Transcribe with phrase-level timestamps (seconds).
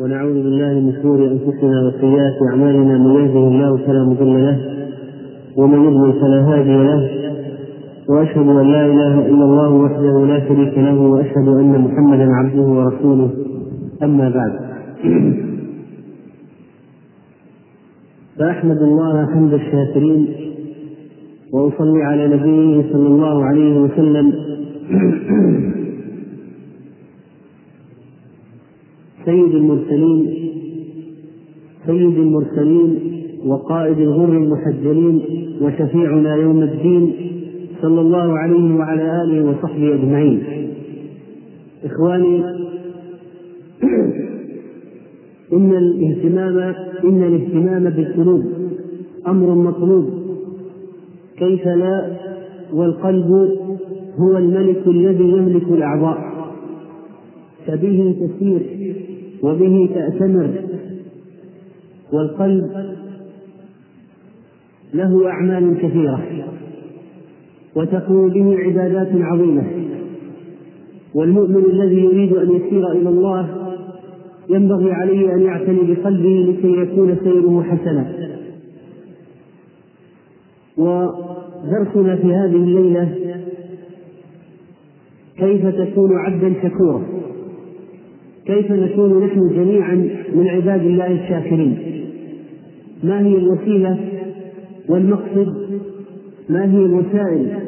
[0.00, 4.58] ونعوذ بالله من شرور أنفسنا وسيئات أعمالنا من يهده الله فلا مضل له
[5.56, 7.10] ومن يضلل فلا هادي له.
[8.08, 13.30] وأشهد أن لا إله إلا الله وحده لا شريك له وأشهد أن محمدا عبده ورسوله.
[14.02, 14.52] أما بعد.
[18.38, 20.26] فأحمد الله حمد الشاكرين
[21.52, 24.32] وأصلي على نبيه صلى الله عليه وسلم.
[29.24, 30.52] سيد المرسلين
[31.86, 32.98] سيد المرسلين
[33.46, 35.22] وقائد الغر المحجلين
[35.62, 37.12] وشفيعنا يوم الدين
[37.82, 40.42] صلى الله عليه وعلى آله وصحبه أجمعين.
[41.84, 42.44] إخواني
[45.52, 48.44] إن الاهتمام إن الاهتمام بالقلوب
[49.26, 50.10] أمر مطلوب.
[51.38, 52.16] كيف لا؟
[52.72, 53.50] والقلب
[54.18, 56.18] هو الملك الذي يملك الأعضاء.
[57.66, 58.71] فبه تسير
[59.42, 60.50] وبه تأتمر
[62.12, 62.70] والقلب
[64.94, 66.20] له أعمال كثيرة
[67.76, 69.64] وتكون به عبادات عظيمة.
[71.14, 73.48] والمؤمن الذي يريد أن يسير إلى الله
[74.48, 78.12] ينبغي عليه أن يعتني بقلبه لكي يكون سيره حسنا.
[80.76, 83.14] ودرسنا في هذه الليلة
[85.38, 87.02] كيف تكون عبدا شكورا.
[88.46, 89.94] كيف نكون نحن جميعا
[90.34, 91.78] من عباد الله الشاكرين؟
[93.04, 93.98] ما هي الوسيلة
[94.88, 95.80] والمقصد؟
[96.48, 97.58] ما هي الوسائل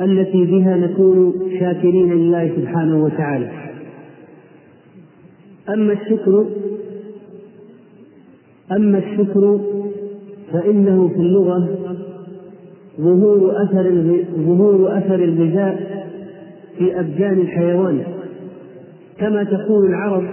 [0.00, 3.50] التي بها نكون شاكرين لله سبحانه وتعالى؟
[5.68, 6.46] أما الشكر
[8.72, 9.60] أما الشكر
[10.52, 11.68] فإنه في اللغة
[13.00, 14.04] ظهور أثر
[14.36, 16.04] ظهور أثر الغذاء
[16.78, 18.13] في ابدان الحيوان.
[19.18, 20.24] كما تقول العرب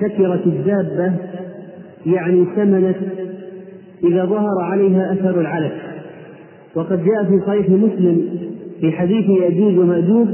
[0.00, 1.12] سكرت الدابة
[2.06, 2.96] يعني سمنت
[4.04, 5.72] إذا ظهر عليها أثر العلف.
[6.74, 8.28] وقد جاء في صحيح مسلم
[8.80, 10.28] في حديث يأجوج ومأجوج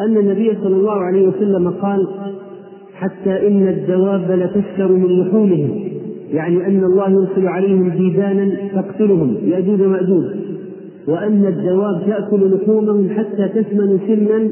[0.00, 2.08] أن النبي صلى الله عليه وسلم قال
[2.94, 5.80] حتى إن الدواب لتسكر من لحومهم.
[6.32, 10.24] يعني أن الله يرسل عليهم ديدانا تقتلهم يأجوج ومأجوج
[11.08, 14.50] وأن الدواب تأكل لحومهم حتى تسمن سنا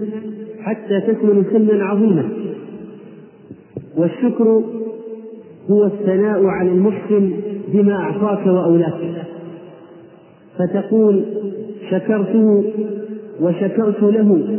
[0.62, 2.24] حتى تسمن سنا عظيما.
[3.96, 4.62] والشكر
[5.70, 7.32] هو الثناء على المحسن
[7.68, 9.26] بما أعطاك وأولاك.
[10.58, 11.24] فتقول
[11.90, 12.64] شكرته
[13.40, 14.58] وشكرت له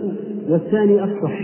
[0.49, 1.39] والثاني أفصح.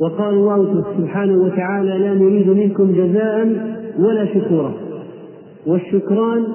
[0.00, 3.46] وقال الله سبحانه وتعالى لا نريد منكم جزاء
[3.98, 4.74] ولا شكورا.
[5.66, 6.46] والشكران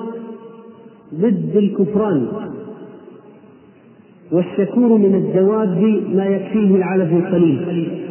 [1.15, 2.27] ضد الكفران.
[4.31, 8.04] والشكور من الدواب ما يكفيه العلف القليل.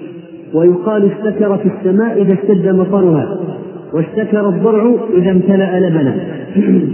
[0.54, 3.40] ويقال اشتكر في السماء إذا اشتد مطرها
[3.92, 6.16] واشتكر الضرع إذا امتلأ لبنا.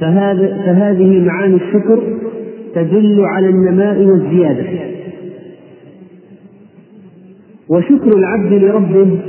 [0.00, 2.02] فهذا فهذه معاني الشكر
[2.74, 4.64] تدل على النماء والزيادة.
[7.68, 9.20] وشكر العبد لربه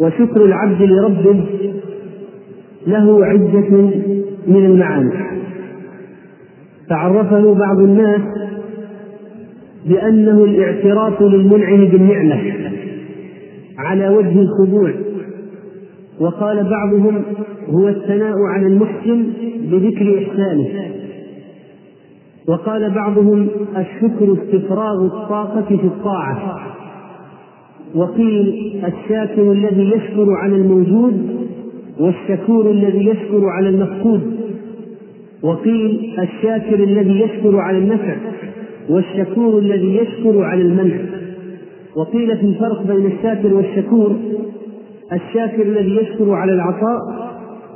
[0.00, 1.44] وشكر العبد لربه
[2.86, 3.70] له عدة
[4.46, 5.12] من المعاني.
[6.90, 8.20] فعرفه بعض الناس
[9.86, 12.40] بأنه الاعتراف للمنعم بالنعمة
[13.78, 14.92] على وجه الخضوع.
[16.20, 17.22] وقال بعضهم
[17.70, 19.26] هو الثناء على المحسن
[19.70, 20.68] بذكر إحسانه.
[22.48, 26.66] وقال بعضهم الشكر استفراغ الطاقة في الطاعة.
[27.94, 28.54] وقيل
[28.84, 31.46] الشاكر الذي يشكر على الموجود
[32.00, 34.36] والشكور الذي يشكر على المفقود.
[35.42, 38.16] وقيل الشاكر الذي يشكر على النفع.
[38.88, 40.96] والشكور الذي يشكر على المنع.
[41.96, 44.16] وقيل في الفرق بين الشاكر والشكور
[45.12, 47.00] الشاكر الذي يشكر على العطاء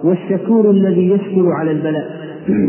[0.05, 2.11] والشكور الذي يشكر على البلاء.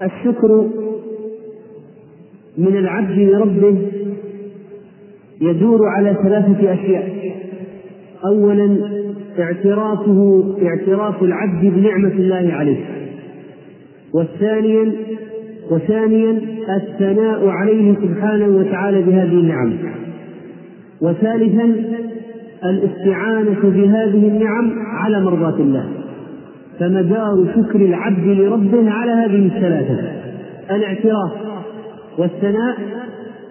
[0.00, 0.68] والشكر
[2.58, 3.78] من العبد لربه
[5.40, 7.20] يدور على ثلاثة أشياء.
[8.24, 8.78] أولا
[9.38, 12.99] اعترافه اعتراف العبد بنعمة الله عليه.
[14.14, 14.92] والثانيا
[15.70, 16.40] وثانيا
[16.76, 19.72] الثناء عليه سبحانه وتعالى بهذه النعم.
[21.00, 21.74] وثالثا
[22.64, 25.88] الاستعانة بهذه النعم على مرضاة الله.
[26.80, 29.98] فمدار شكر العبد لربه على هذه الثلاثة
[30.70, 31.32] الاعتراف
[32.18, 32.76] والثناء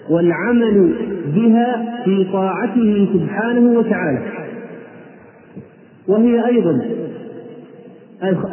[0.10, 0.94] والعمل
[1.36, 4.20] بها في طاعته سبحانه وتعالى.
[6.08, 6.82] وهي أيضا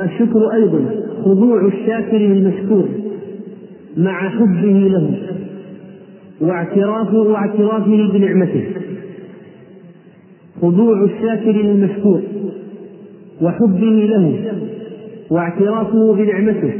[0.05, 0.85] الشكر أيضا
[1.25, 2.89] خضوع الشاكر للمشكور
[3.97, 5.19] مع حبه له
[6.41, 8.65] واعترافه واعترافه بنعمته.
[10.63, 12.21] خضوع الشاكر للمشكور
[13.43, 14.53] وحبه له
[15.31, 16.73] واعترافه بنعمته.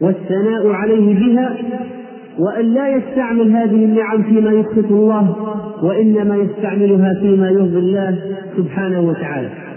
[0.00, 1.56] والثناء عليه بها
[2.38, 5.36] وأن لا يستعمل هذه النعم فيما يسخط الله
[5.82, 8.18] وإنما يستعملها فيما يرضي الله
[8.56, 9.67] سبحانه وتعالى.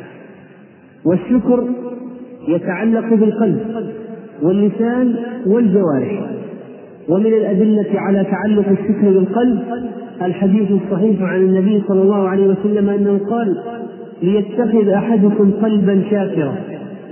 [1.06, 1.68] والشكر
[2.48, 3.60] يتعلق بالقلب
[4.44, 5.16] واللسان
[5.48, 6.30] والجوارح.
[7.10, 9.60] ومن الأدلة على تعلق الشكر بالقلب
[10.22, 13.58] الحديث الصحيح عن النبي صلى الله عليه وسلم أنه قال
[14.24, 16.56] ليتخذ أحدكم قلبا شاكرا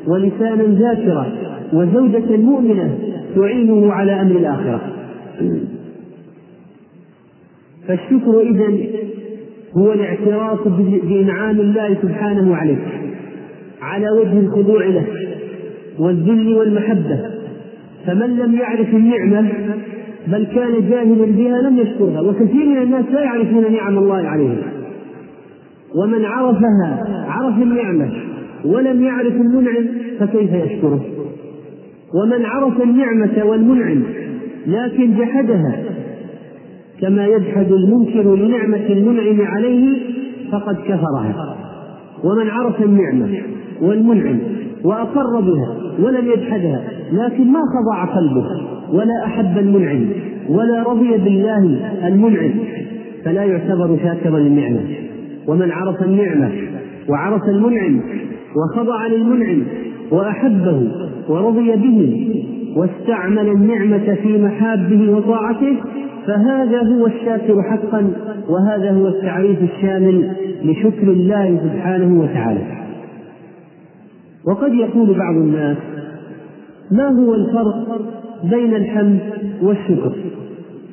[0.07, 1.27] ولسانا ذاكرا
[1.73, 2.97] وزوجة مؤمنة
[3.35, 4.81] تعينه على أمر الآخرة.
[7.87, 8.77] فالشكر إذا
[9.77, 10.67] هو الاعتراف
[11.03, 12.79] بإنعام الله سبحانه عليك
[13.81, 15.05] على وجه الخضوع له
[15.99, 17.19] والذل والمحبة.
[18.05, 19.49] فمن لم يعرف النعمة
[20.27, 22.21] بل كان جاهلا بها لم يشكرها.
[22.21, 24.57] وكثير من الناس لا يعرفون نعم الله عليهم.
[25.95, 28.11] ومن عرفها عرف النعمة
[28.65, 29.85] ولم يعرف المنعم
[30.19, 31.05] فكيف يشكره؟
[32.13, 34.03] ومن عرف النعمة والمنعم
[34.67, 35.83] لكن جحدها
[37.01, 39.97] كما يجحد المنكر لنعمة المنعم عليه
[40.51, 41.55] فقد كفرها.
[42.23, 43.39] ومن عرف النعمة
[43.81, 44.39] والمنعم
[44.83, 46.81] وأقر بها ولم يجحدها
[47.11, 48.45] لكن ما خضع قلبه
[48.93, 50.05] ولا أحب المنعم
[50.49, 51.77] ولا رضي بالله
[52.07, 52.51] المنعم
[53.25, 54.79] فلا يعتبر شاكرا للنعمة.
[55.47, 56.51] ومن عرف النعمة
[57.09, 58.01] وعرف المنعم
[58.55, 59.63] وخضع للمنعم
[60.11, 60.91] وأحبه
[61.29, 62.29] ورضي به
[62.75, 65.75] واستعمل النعمة في محابه وطاعته
[66.27, 68.11] فهذا هو الشاكر حقا
[68.49, 70.31] وهذا هو التعريف الشامل
[70.63, 72.61] لشكر الله سبحانه وتعالى.
[74.49, 75.77] وقد يقول بعض الناس
[76.91, 78.01] ما هو الفرق
[78.43, 79.19] بين الحمد
[79.61, 80.13] والشكر؟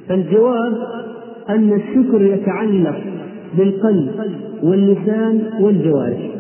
[0.08, 0.78] فالجواب
[1.48, 2.96] أن الشكر يتعلق
[3.58, 4.10] بالقلب
[4.62, 6.30] واللسان والجوارح.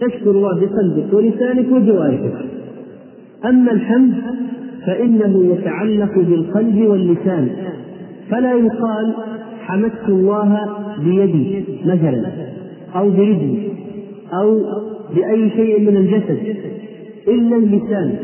[0.00, 2.34] تشكر الله بقلبك ولسانك وجوارحك.
[3.44, 4.14] أما الحمد
[4.86, 7.48] فإنه يتعلق بالقلب واللسان.
[8.30, 9.14] فلا يقال
[9.60, 10.68] حمدت الله
[11.04, 12.26] بيدي مثلا
[12.96, 13.68] أو برجلي
[14.32, 14.60] أو
[15.14, 16.56] بأي شيء من الجسد
[17.28, 18.14] إلا اللسان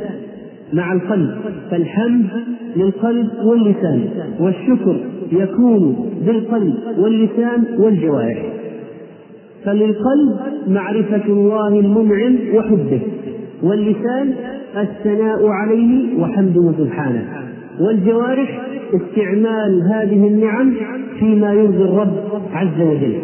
[0.72, 1.30] مع القلب.
[1.70, 2.26] فالحمد
[2.76, 4.08] للقلب واللسان
[4.40, 4.96] والشكر
[5.32, 8.42] يكون بالقلب واللسان والجوارح.
[9.64, 10.38] فللقلب
[10.68, 13.00] معرفة الله المنعم وحبه
[13.62, 14.34] واللسان
[14.76, 17.24] الثناء عليه وحمده سبحانه.
[17.80, 18.60] والجوارح
[18.94, 20.72] استعمال هذه النعم
[21.18, 22.16] فيما يرضي الرب
[22.52, 23.18] عز وجل.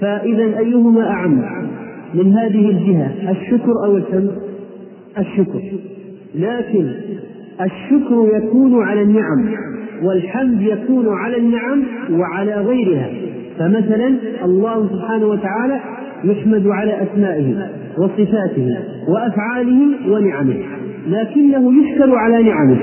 [0.00, 1.69] فإذا أيهما أعم؟
[2.14, 4.30] من هذه الجهة الشكر أو الحمد؟
[5.18, 5.62] الشكر.
[6.34, 6.88] لكن
[7.60, 9.48] الشكر يكون على النعم
[10.02, 13.10] والحمد يكون على النعم وعلى غيرها.
[13.58, 14.14] فمثلا
[14.44, 15.80] الله سبحانه وتعالى
[16.24, 17.68] يحمد على أسمائه
[17.98, 18.76] وصفاته
[19.08, 20.56] وأفعاله ونعمه
[21.08, 22.78] لكنه يشكر على نعمه.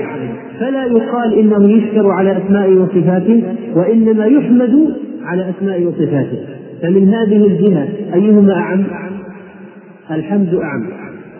[0.60, 3.42] فلا يقال إنه يشكر على أسمائه وصفاته
[3.74, 4.94] وإنما يحمد
[5.24, 6.38] على أسمائه وصفاته.
[6.82, 8.86] فمن هذه الجهة أيهما أعم؟
[10.10, 10.90] الحمد أعم.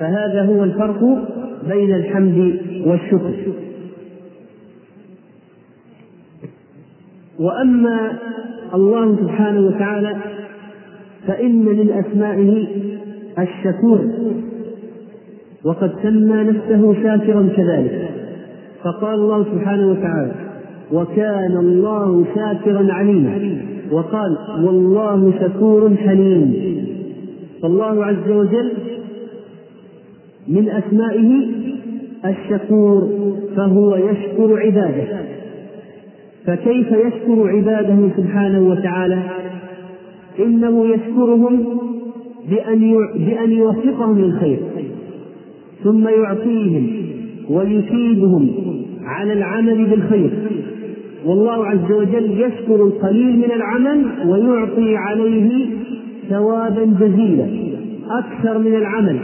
[0.00, 1.19] فهذا هو الفرق
[1.69, 3.35] بين الحمد والشكر.
[7.38, 8.18] وأما
[8.75, 10.16] الله سبحانه وتعالى
[11.26, 12.66] فإن من أسمائه
[13.38, 14.00] الشكور
[15.64, 18.11] وقد سمى نفسه شاكرا كذلك.
[18.85, 20.33] فقال الله سبحانه وتعالى
[20.92, 23.67] وكان الله شاكرا عليما.
[23.92, 26.54] وقال والله شكور حليم.
[27.62, 28.73] فالله عز وجل
[30.49, 31.47] من أسمائه
[32.25, 33.09] الشكور
[33.57, 35.04] فهو يشكر عباده.
[36.47, 39.23] فكيف يشكر عباده سبحانه وتعالى؟
[40.38, 41.64] إنه يشكرهم
[42.50, 44.59] بأن بأن يوفقهم للخير
[45.85, 46.90] ثم يعطيهم
[47.50, 48.50] ويثيبهم
[49.04, 50.30] على العمل بالخير.
[51.28, 55.66] والله عز وجل يشكر القليل من العمل ويعطي عليه
[56.30, 57.47] ثوابا جزيلا
[58.11, 59.18] أكثر من العمل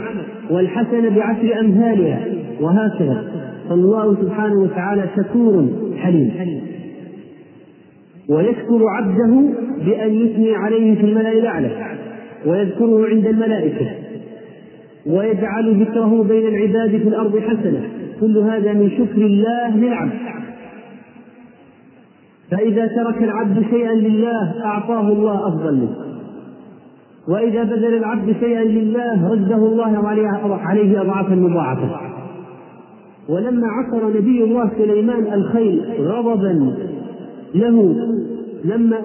[0.49, 2.27] والحسنة بعشر أمثالها
[2.61, 3.23] وهكذا.
[3.69, 6.31] فالله سبحانه وتعالى شكور حليم.
[8.29, 9.43] ويشكر عبده
[9.85, 11.71] بأن يثني عليه في الملأ الأعلى
[12.45, 13.87] ويذكره عند الملائكة
[15.07, 17.81] ويجعل ذكره بين العباد في الأرض حسنة.
[18.21, 20.11] كل هذا من شكر الله للعبد.
[22.55, 25.95] فإذا ترك العبد شيئا لله أعطاه الله أفضل منه.
[27.27, 30.07] وإذا بذل العبد شيئا لله رده الله
[30.61, 31.99] عليه أضعافا مضاعفة.
[33.29, 36.75] ولما عصر نبي الله سليمان الخيل غضبا
[37.55, 37.95] له
[38.63, 39.01] لما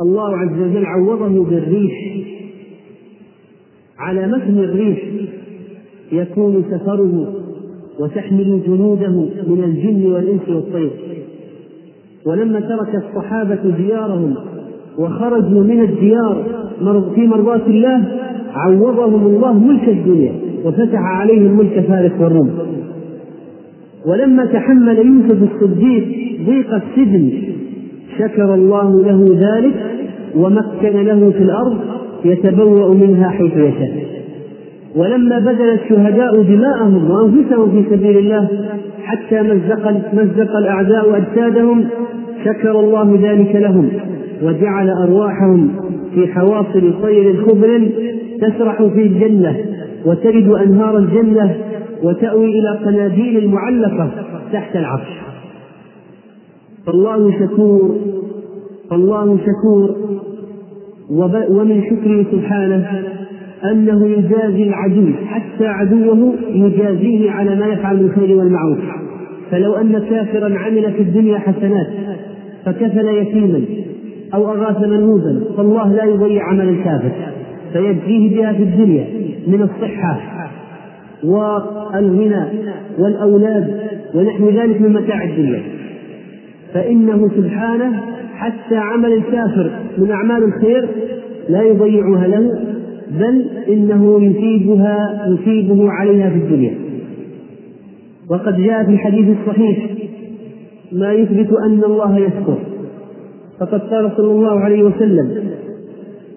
[0.00, 2.16] الله عز وجل عوضه بالريح
[3.98, 5.02] على متن الريح
[6.12, 7.39] يكون سفره
[7.98, 9.12] وتحمل جنوده
[9.46, 10.90] من الجن والإنس والطير.
[12.26, 14.34] ولما ترك الصحابة ديارهم
[14.98, 16.44] وخرجوا من الديار
[17.14, 18.04] في مرضاة الله
[18.54, 20.32] عوضهم الله ملك الدنيا
[20.64, 22.50] وفتح عليهم ملك فارس والروم.
[24.06, 26.08] ولما تحمل يوسف الصديق
[26.46, 27.30] ضيق السجن
[28.18, 29.74] شكر الله له ذلك
[30.36, 31.78] ومكن له في الأرض
[32.24, 34.09] يتبوأ منها حيث يشاء.
[34.96, 38.48] ولما بذل الشهداء دماءهم وأنفسهم في سبيل الله
[39.02, 41.88] حتى مزق مزق الأعداء أجسادهم
[42.44, 43.88] شكر الله ذلك لهم
[44.42, 45.70] وجعل أرواحهم
[46.14, 47.88] في حواصل طير خضر
[48.40, 49.56] تسرح في الجنة
[50.06, 51.56] وترد أنهار الجنة
[52.02, 54.10] وتأوي إلى قناديل المعلقة
[54.52, 55.20] تحت العرش.
[56.86, 57.96] فالله شكور
[58.90, 59.94] فالله شكور
[61.50, 63.04] ومن شكره سبحانه
[63.64, 68.78] أنه يجازي العدو حتى عدوه يجازيه على ما يفعل من الخير والمعروف.
[69.50, 71.86] فلو أن كافرا عمل في الدنيا حسنات
[72.64, 73.60] فكفل يتيما
[74.34, 77.10] أو أغاث منهوبا فالله لا يضيع عمل الكافر.
[77.72, 79.04] فيجزيه بها في الدنيا
[79.46, 80.20] من الصحة
[81.24, 82.44] والغنى
[82.98, 83.80] والأولاد
[84.14, 85.62] ونحو ذلك من متاع الدنيا.
[86.74, 88.00] فإنه سبحانه
[88.34, 90.88] حتى عمل الكافر من أعمال الخير
[91.48, 92.69] لا يضيعها له
[93.18, 96.74] بل إنه يثيبها يثيبه عليها في الدنيا.
[98.30, 99.90] وقد جاء في الحديث الصحيح
[100.92, 102.58] ما يثبت أن الله يشكر.
[103.60, 105.50] فقد قال صلى الله عليه وسلم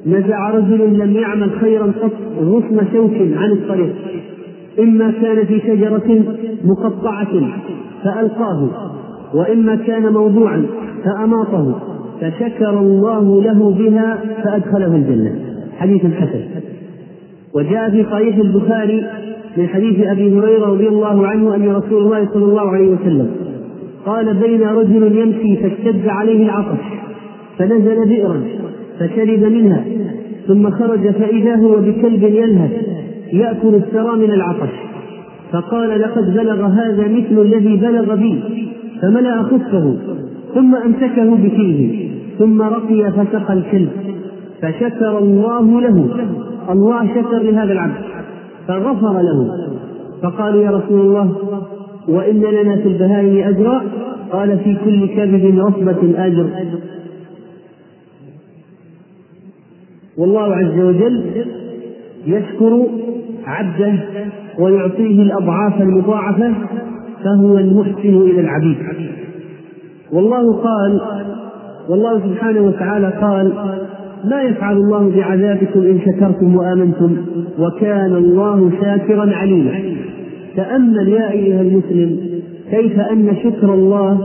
[0.05, 3.95] نزع رجل لم يعمل خيرا قط غصن شوك عن الطريق
[4.79, 6.23] إما كان في شجرة
[6.65, 7.51] مقطعة
[8.03, 8.69] فألقاه
[9.33, 10.65] وإما كان موضوعا
[11.05, 11.79] فأماطه
[12.21, 15.52] فشكر الله له بها فأدخله الجنة.
[15.83, 16.43] حديث حسن
[17.53, 19.03] وجاء في صحيح البخاري
[19.57, 23.31] من حديث أبي هريرة رضي الله عنه أن رسول الله صلى الله عليه وسلم
[24.05, 26.83] قال بين رجل يمشي فاشتد عليه العطش
[27.57, 28.43] فنزل بئرا
[28.99, 29.85] فشرب منها
[30.47, 32.71] ثم خرج فإذا هو بكلب يلهث
[33.33, 34.73] يأكل الثرى من العطش.
[35.51, 38.43] فقال لقد بلغ هذا مثل الذي بلغ بي
[39.01, 39.95] فملأ خفه
[40.55, 42.09] ثم أمسكه بفيه
[42.39, 43.89] ثم رقي فسقى الكلب.
[44.63, 46.07] فشكر الله له.
[46.69, 48.01] الله شكر لهذا العبد.
[48.67, 49.69] فغفر له.
[50.23, 51.35] فقالوا يا رسول الله
[52.07, 53.81] وإن لنا في البهائم أجرا.
[54.31, 56.49] قال في كل كبد رطبة أجر.
[60.17, 61.45] والله عز وجل
[62.27, 62.87] يشكر
[63.45, 63.93] عبده
[64.59, 66.53] ويعطيه الأضعاف المضاعفة
[67.23, 68.77] فهو المحسن إلى العبيد.
[70.13, 71.01] والله قال
[71.89, 73.53] والله سبحانه وتعالى قال
[74.31, 77.17] ما يفعل الله بعذابكم إن شكرتم وآمنتم
[77.59, 79.71] وكان الله شاكرا عليما.
[80.55, 82.17] تأمل يا أيها المسلم
[82.71, 84.17] كيف أن شكر الله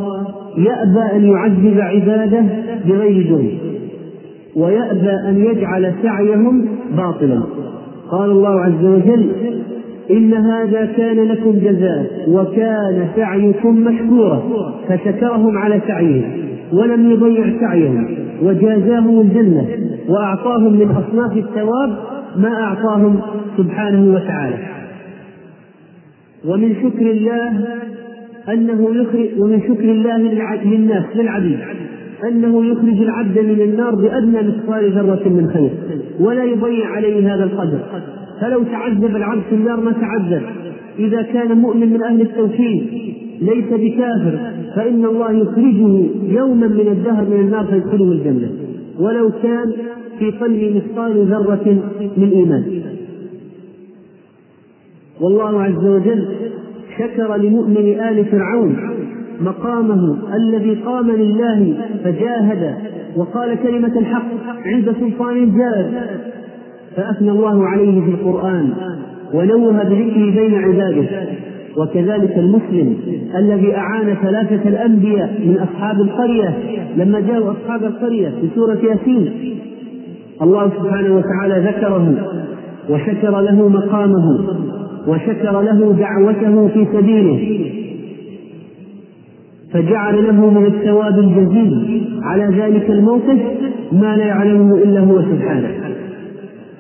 [0.57, 2.45] يأبى أن يعذب عباده
[2.87, 3.50] بغير جرم
[4.57, 7.43] ويأبى أن يجعل سعيهم باطلا.
[8.11, 9.31] قال الله عز وجل
[10.11, 14.43] إن هذا كان لكم جزاء وكان سعيكم مشكورا
[14.88, 16.31] فشكرهم على سعيهم
[16.73, 18.27] ولم يضيع سعيهم.
[18.42, 19.66] وجازاهم الجنة
[20.09, 21.97] وأعطاهم من أصناف الثواب
[22.37, 23.21] ما أعطاهم
[23.57, 24.57] سبحانه وتعالى.
[26.45, 27.66] ومن شكر الله
[28.49, 30.16] أنه يخرج ومن شكر الله
[30.64, 31.59] للناس للعبيد
[32.28, 35.71] أنه يخرج العبد من النار بأدنى مثقال ذرة من خير
[36.21, 37.78] ولا يضيع عليه هذا القدر.
[38.40, 40.42] فلو تعذب العبد في النار ما تعذب.
[40.99, 42.87] إذا كان مؤمن من أهل التوحيد
[43.40, 44.38] ليس بكافر
[44.76, 46.07] فإن الله يخرجه
[46.38, 48.50] يوما من الدهر من النار فيدخله الجنة.
[49.00, 49.73] ولو كان
[50.18, 51.78] في قلبه مثقال ذرة
[52.16, 52.83] من إيمان.
[55.21, 56.28] والله عز وجل
[56.99, 58.76] شكر لمؤمن آل فرعون
[59.40, 62.75] مقامه الذي قام لله فجاهد
[63.16, 64.28] وقال كلمة الحق
[64.64, 65.92] عند سلطان جاد.
[66.97, 68.73] فأثنى الله عليه في القرآن
[69.35, 71.28] ونوه بذكره بين عباده.
[71.78, 72.97] وكذلك المسلم
[73.38, 76.56] الذي أعان ثلاثة الأنبياء من أصحاب القرية
[76.97, 79.32] لما جاءوا أصحاب القرية في سورة ياسين.
[80.42, 82.14] الله سبحانه وتعالى ذكره
[82.90, 84.40] وشكر له مقامه
[85.06, 87.70] وشكر له دعوته في سبيله.
[89.73, 93.38] فجعل له من الثواب الجزيل على ذلك الموقف
[93.92, 95.68] ما لا يعلمه إلا هو سبحانه.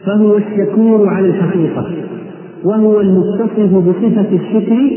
[0.06, 2.07] فهو الشكور على الحقيقة.
[2.64, 4.90] وهو المتصف بصفة الشكر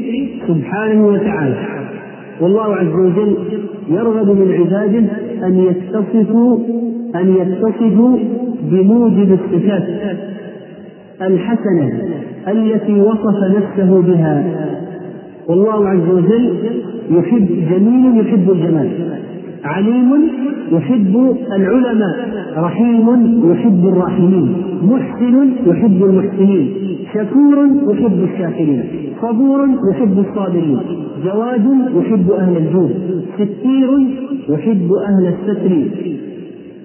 [0.48, 1.56] سبحانه وتعالى.
[2.42, 3.38] والله عز وجل
[3.90, 5.04] يرغب من عباده
[5.48, 6.60] أن يتصفوا
[7.16, 8.18] أن يتصفوا
[8.62, 9.84] بموجب الصفات
[11.22, 11.92] الحسنة
[12.48, 14.68] التي وصف نفسه بها.
[15.48, 16.56] والله عز وجل
[17.12, 18.90] يحب جميل يحب الجمال.
[19.64, 20.30] عليم
[20.72, 22.16] يحب العلماء
[22.58, 23.08] رحيم
[23.52, 26.74] يحب الراحمين محسن يحب المحسنين
[27.14, 28.84] شكور يحب الشاكرين
[29.22, 30.80] صبور يحب الصابرين
[31.24, 31.66] جواد
[31.96, 32.92] يحب أهل الجود
[33.36, 33.90] ستير
[34.50, 35.86] يحب أهل الستر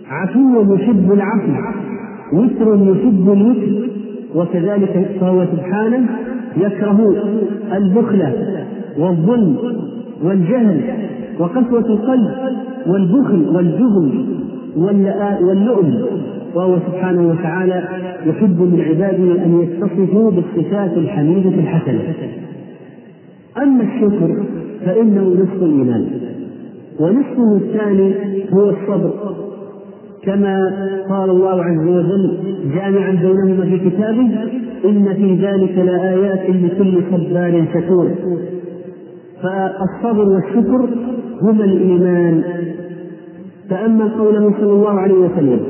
[0.09, 1.53] عفو يحب العفو
[2.33, 3.89] وتر يحب الوتر
[4.35, 6.09] وكذلك فهو سبحانه
[6.57, 7.15] يكره
[7.73, 8.23] البخل
[8.99, 9.57] والظلم
[10.25, 10.81] والجهل
[11.39, 12.31] وقسوة القلب.
[12.89, 14.27] والبخل والجبن
[15.47, 16.07] واللؤم.
[16.55, 17.85] وهو سبحانه وتعالى
[18.27, 22.01] يحب من عباده أن يتصفوا بالصفات الحميدة الحسنة.
[23.63, 24.45] أما الشكر
[24.85, 26.07] فإنه نصف الإيمان.
[27.01, 28.15] ونصفه الثاني
[28.53, 29.11] هو الصبر.
[30.23, 30.73] كما
[31.11, 32.39] قال الله عز وجل
[32.75, 34.31] جامعا بينهما في كتابه
[34.85, 38.09] إن في ذلك لآيات لكل صبار شكور.
[39.43, 40.89] فالصبر والشكر
[41.43, 42.43] هما الإيمان.
[43.71, 45.61] تأمل قوله صلى الله عليه وسلم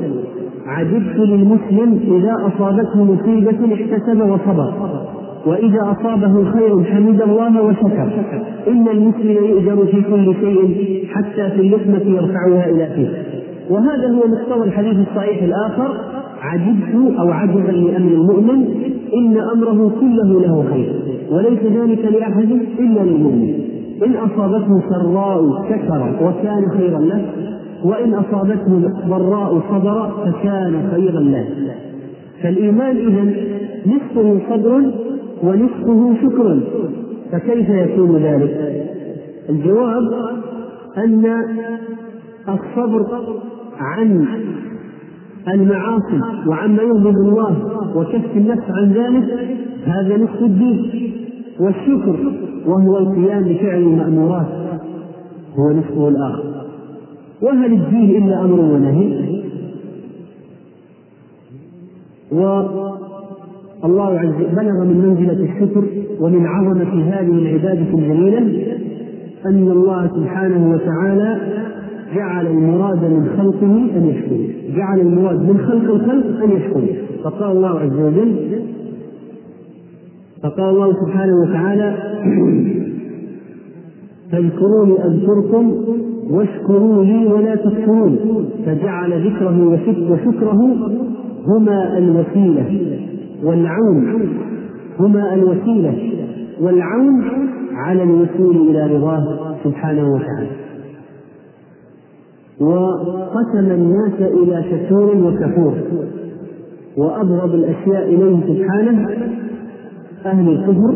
[0.67, 4.73] عجبت للمسلم إذا أصابته مصيبة احتسب وصبر
[5.45, 8.09] وإذا أصابه خير حمد الله وشكر.
[8.67, 13.09] إن المسلم يؤجر في كل شيء حتى في اللقمة يرفعها إلى فيه.
[13.69, 15.91] وهذا هو مقتضى الحديث الصحيح الآخر
[16.41, 18.67] عجبت أو عجبا لأمر المؤمن
[19.13, 20.93] إن أمره كله له خير
[21.31, 23.53] وليس ذلك لأحد إلا للمؤمن.
[24.05, 27.25] إن أصابته سراء شكر وكان خيرا له
[27.83, 31.45] وإن أصابته ضراء صبر فكان خيرا له
[32.43, 33.33] فالإيمان إذا
[33.85, 34.91] نصفه صبر
[35.43, 36.59] ونصفه شكر.
[37.31, 38.85] فكيف يكون ذلك؟
[39.49, 40.03] الجواب
[40.97, 41.43] أن
[42.49, 43.05] الصبر
[43.79, 44.25] عن
[45.47, 47.55] المعاصي وعما يغضب الله
[47.95, 51.11] وكف النفس عن ذلك هذا نصف الدين.
[51.59, 52.15] والشكر
[52.65, 54.47] وهو القيام بفعل المأمورات
[55.55, 56.46] هو نصفه الآخر.
[57.41, 59.37] وهل الدين إلا أمر ونهي؟
[63.83, 65.83] والله عز وجل بلغ من منزلة الشكر
[66.19, 68.39] ومن عظمة هذه العبادة الجميلة
[69.45, 71.37] أن الله سبحانه وتعالى
[72.15, 77.79] جعل المراد من خلقه أن يشكره جعل المراد من خلق الخلق أن يشكره فقال الله
[77.79, 78.61] عز وجل
[80.43, 81.97] فقال الله سبحانه وتعالى
[84.31, 85.75] فاذكروني أذكركم
[86.31, 88.19] واشكروا لي ولا تكفرون
[88.65, 89.67] فجعل ذكره
[90.11, 90.59] وشكره
[91.47, 92.81] هما الوسيلة
[93.43, 94.29] والعون.
[94.99, 96.11] هما الوسيلة
[96.61, 97.23] والعون
[97.73, 100.49] على الوصول إلى رضاه سبحانه وتعالى.
[102.59, 105.73] وقسم الناس إلى شكور وكفور.
[106.97, 109.09] وأبغض الأشياء إليه سبحانه
[110.25, 110.95] أهل الكفر.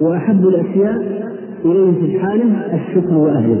[0.00, 1.23] وأحب الأشياء
[1.64, 3.58] إليه سبحانه الشكر وأهله.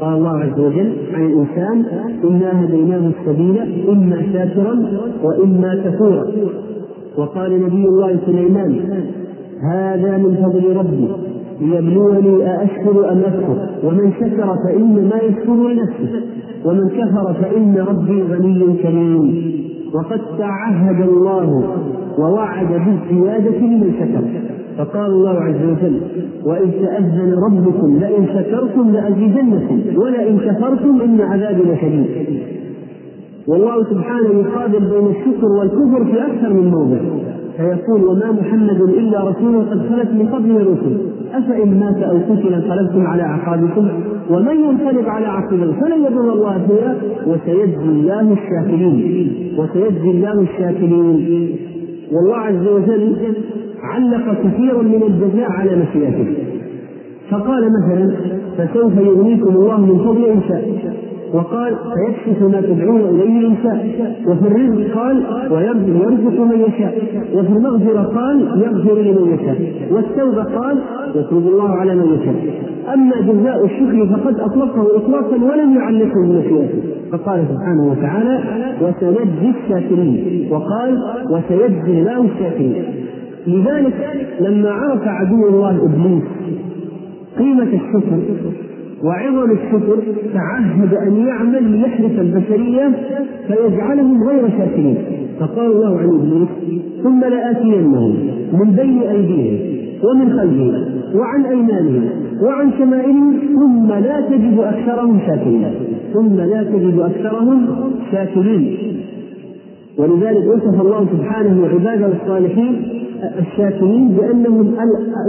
[0.00, 1.84] قال الله عز وجل عن الإنسان
[2.24, 3.56] إنا هديناه السبيل
[3.88, 4.86] إما شاكرا
[5.22, 6.24] وإما كفورا.
[7.18, 8.80] وقال نبي الله سليمان
[9.72, 11.08] هذا من فضل ربي
[11.60, 16.20] ليبلوني أأشكر أم أكفر ومن شكر فإنما يشكر لنفسه
[16.64, 19.56] ومن كفر فإن ربي غني كريم.
[19.94, 21.64] وقد تعهد الله
[22.18, 24.45] ووعد بالزيادة لمن شكر.
[24.78, 26.00] فقال الله عز وجل
[26.44, 32.06] وإذ تأذن ربكم لئن شكرتم لأزيدنكم ولئن كفرتم إن عذابي لشديد.
[33.48, 36.98] والله سبحانه يقابل بين الشكر والكفر في أكثر من موضع.
[37.56, 40.98] فيقول وما محمد إلا رسول قد خلت من قبله الرسل.
[41.34, 43.88] أفإن مات أو قتل انقلبتم على أعقابكم؟
[44.30, 46.96] ومن ينقلب على عقبه فلن يضر الله شيئا.
[47.26, 49.28] وسيجزي الله الشاكرين.
[49.58, 51.56] وسيجزي الله الشاكرين.
[52.12, 53.16] والله عز وجل
[53.82, 56.34] علق كثيرا من الجزاء على مشيئته
[57.30, 58.16] فقال مثلا
[58.58, 60.96] فسوف يغنيكم الله من فضل إن شاء.
[61.34, 63.86] وقال فيكشف ما تدعون إليه إن شاء.
[64.26, 66.98] وفي الرزق قال ويرزق من يشاء.
[67.34, 69.72] وفي المغفرة قال يغفر لمن يشاء.
[69.90, 70.78] والتوبة قال
[71.14, 72.34] يتوب الله على من يشاء.
[72.94, 78.38] أما جزاء الشكر فقد أطلقه اطلاقا ولم يعلقه بمشيئته فقال سبحانه وتعالى
[78.82, 80.48] وسنجزي الشاكرين.
[80.50, 80.98] وقال
[81.30, 82.84] وسيجزي الله الشاكرين.
[83.46, 86.22] لذلك لما عرف عدو الله إبليس
[87.38, 88.18] قيمة الشكر
[89.04, 89.98] وعظم الشكر
[90.34, 92.92] تعهد أن يعمل ليحرس البشرية
[93.46, 94.96] فيجعلهم غير شاكرين.
[95.40, 96.48] فقال الله عن إبليس
[97.02, 98.16] ثم لآتينهم
[98.52, 102.08] من بين أيديهم ومن خلفهم وعن أيمانهم
[102.42, 105.64] وعن شمائلهم ثم لا تجد أكثرهم شاكرين.
[106.14, 107.66] ثم لا تجد أكثرهم
[108.12, 108.76] شاكرين.
[109.98, 112.95] ولذلك وصف الله سبحانه عباده الصالحين
[113.38, 114.74] الشاكرين بأنهم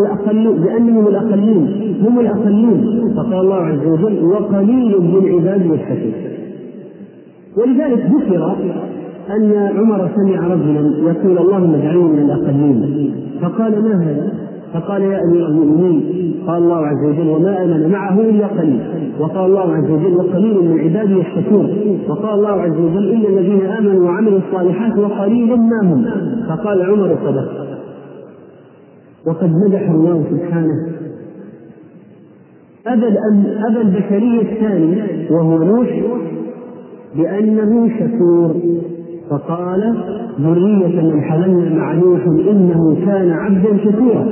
[0.06, 1.68] الأقلون بأنهم الأقلين
[2.06, 3.14] هم الأقلون.
[3.18, 6.14] فقال الله عز وجل وقليل من عبادي الشكور
[7.58, 8.56] ولذلك ذكر
[9.36, 14.32] أن عمر سمع رجلا يقول اللهم اجعلني من الأقلين فقال ما هذا؟
[14.74, 16.34] فقال يا أمير المؤمنين.
[16.48, 18.80] قال الله عز وجل وما امن معه إلا قليل.
[19.20, 21.66] وقال الله عز وجل وقليل من عبادي الشكور
[22.10, 26.06] وقال الله عز وجل إن الذين آمنوا وعملوا الصالحات وقليل ما هم.
[26.50, 27.67] فقال عمر صدق.
[29.28, 30.88] وقد مدح الله سبحانه.
[32.88, 33.08] أبا
[33.70, 36.02] أبا البشرية الثاني وهو نوح
[37.16, 38.56] بأنه شكور
[39.30, 39.98] فقال
[40.42, 44.26] ذرية من حملنا مع نوح إنه كان عبدا شكورا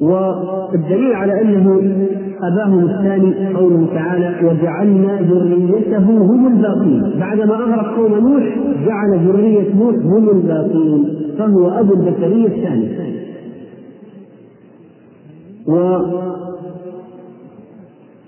[0.00, 1.80] والدليل على أنه
[2.42, 7.20] أباهم الثاني قوله تعالى وجعلنا ذريته هم الباقين.
[7.20, 8.44] بعدما أغرق قوم نوح
[8.86, 11.23] جعل ذرية نوح هم الباقين.
[11.38, 12.88] فهو أبو البشرية الثاني.
[15.68, 15.96] و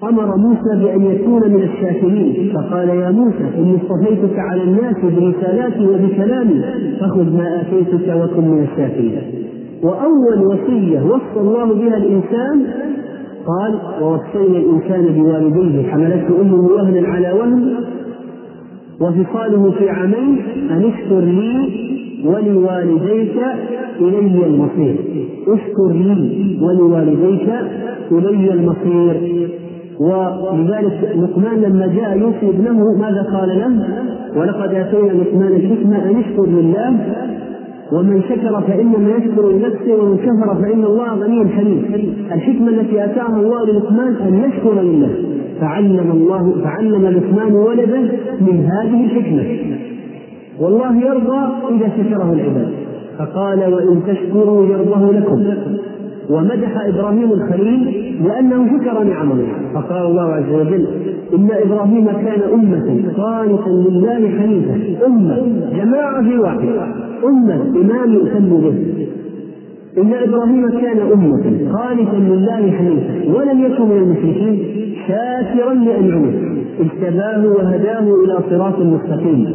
[0.03, 6.63] أمر موسى بأن يكون من الشاكرين فقال يا موسى إني اصطفيتك على الناس برسالاتي وبكلامي
[7.01, 9.21] فخذ ما آتيتك وكن من الشاكرين.
[9.83, 12.67] وأول وصية وصى الله بها الإنسان
[13.47, 17.75] قال ووصينا الإنسان بوالديه حملته أمه وهنا على وهن
[19.01, 23.37] وفصاله في عامين أن اشكر لي ولوالديك
[24.01, 24.97] إلي المصير.
[25.49, 27.49] اشكر لي ولوالديك
[28.13, 29.49] إلي المصير.
[30.01, 33.87] ولذلك لقمان لما جاء يوصي ابنه ماذا قال له؟
[34.37, 36.97] ولقد آتينا لقمان الحكمة أن اشكر لله
[37.93, 41.85] ومن شكر فإنما يشكر لنفسه ومن كفر فإن الله غني حليم
[42.33, 45.11] الحكمة التي أتاها الله للقمان أن يشكر لله.
[45.61, 48.01] فعلم الله فعلم لقمان ولده
[48.41, 49.76] من هذه الحكمة.
[50.61, 51.41] والله يرضى
[51.71, 52.69] إذا شكره العباد.
[53.19, 55.45] فقال وإن تشكروا يرضه لكم.
[56.31, 60.87] ومدح إبراهيم الخليل لأنه شكر نعم الله فقال الله عز وجل
[61.35, 65.07] إن إبراهيم كان أمة قانتا لله حنيفا.
[65.07, 65.37] أمة
[65.77, 66.69] جماعة في واحد.
[67.25, 68.75] أمة إمام يؤتم به.
[69.99, 71.45] إن إبراهيم كان أمة
[71.79, 74.59] قانتا لله حنيفا ولم يكن من المشركين
[75.09, 76.33] شاكرا لأنعمه.
[76.81, 79.47] اجتباه وهداه إلى صراط مستقيم.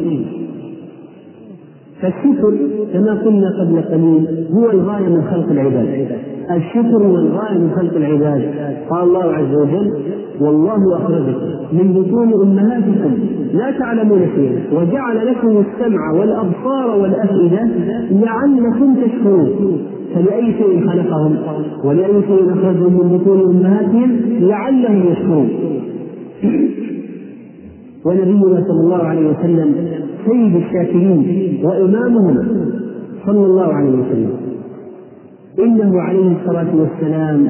[2.02, 2.54] فالشكر
[2.92, 6.08] كما قلنا قبل قليل هو الغاية من خلق العباد.
[6.50, 8.42] الشكر هو الغاية من خلق العباد.
[8.90, 9.92] قال الله عز وجل
[10.40, 13.14] والله أخرجكم من بطون أمهاتكم
[13.54, 17.68] لا تعلمون شيئا وجعل لكم السمع والأبصار والأفئدة
[18.10, 19.78] لعلكم تشكرون.
[20.14, 21.36] فلأي شيء خلقهم
[21.84, 25.48] ولأي شيء أخرجهم من بطون أمهاتهم لعلهم يشكرون.
[28.04, 29.74] ونبينا صلى الله عليه وسلم
[30.26, 32.36] سيد الشاكرين وإمامهم
[33.26, 34.30] صلى الله عليه وسلم.
[35.58, 37.48] إنه عليه الصلاة والسلام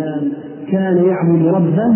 [0.70, 1.94] كان يعبد ربه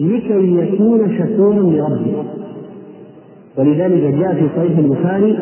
[0.00, 2.24] لكي يكون شكورا لربه.
[3.58, 5.38] ولذلك جاء في صحيح البخاري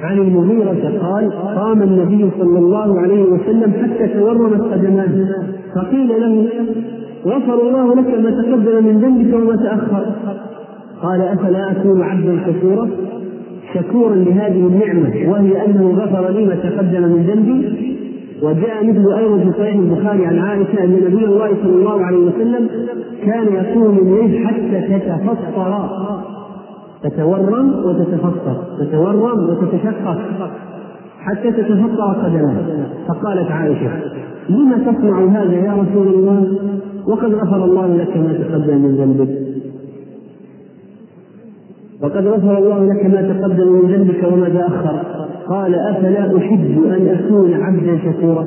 [0.00, 5.28] عن المغيرة قال قام النبي صلى الله عليه وسلم حتى تورمت قدماه
[5.74, 6.48] فقيل له
[7.26, 10.06] غفر الله لك ما تقدم من ذنبك وما تأخر.
[11.02, 12.90] قال أفلا أكون عبدا شكورا؟
[13.74, 17.92] شكورا لهذه النعمة وهي أنه غفر لي ما تقدم من ذنبي.
[18.42, 22.68] وجاء مثل أيضا في صحيح البخاري عن عائشة أن نبي الله صلى الله عليه وسلم
[23.24, 25.88] كان يقوم من الليل حتى تتفطر.
[27.02, 30.18] تتورم وتتفطر تتورم وتتشقق
[31.20, 32.56] حتى تتفطر قدماه
[33.08, 33.90] فقالت عائشة
[34.48, 36.58] لم تصنع هذا يا رسول الله؟
[37.06, 39.41] وقد غفر الله لك ما تقدم من ذنبك.
[42.02, 45.02] وقد غفر الله لك ما تقدم من ذنبك وما تأخر.
[45.48, 48.46] قال أفلا أحب أن أكون عبدا شكورا؟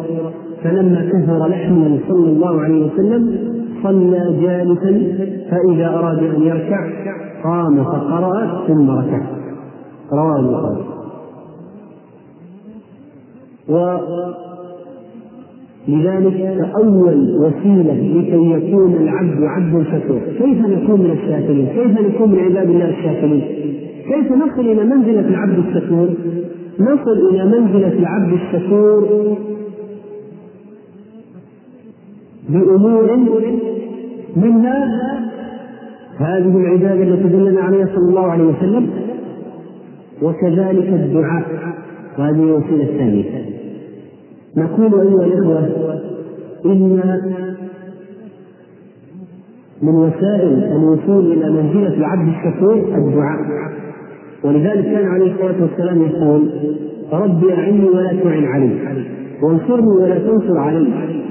[0.63, 3.37] فلما كثر لحمه صلى الله عليه وسلم
[3.83, 4.91] صلى جالسا
[5.51, 6.89] فإذا أراد أن يركع
[7.43, 9.21] قام فقرأ ثم ركع.
[10.13, 10.85] رواه البخاري.
[15.87, 22.39] لذلك فأول وسيلة لكي يكون العبد عبدا شكورا، كيف نكون من الشاكرين؟ كيف نكون من
[22.39, 23.41] عباد الله الشاكرين؟
[24.07, 26.07] كيف نصل إلى منزلة العبد الشكور؟
[26.79, 29.07] نصل إلى منزلة العبد الشكور
[32.49, 33.17] بأمور
[34.35, 34.85] منها
[36.17, 38.89] هذه العبادة التي دلنا عليها صلى الله عليه وسلم
[40.21, 41.43] وكذلك الدعاء
[42.19, 43.54] وهذه الوسيلة الثانية
[44.57, 45.69] نقول أيها الإخوة
[46.65, 47.21] إن
[49.81, 53.39] من وسائل الوصول إلى منزلة العبد الشكور الدعاء.
[54.43, 56.49] ولذلك كان عليه الصلاة والسلام يقول
[57.13, 58.69] ربي أعني ولا تعن علي
[59.43, 60.87] وانصرني ولا تنصر علي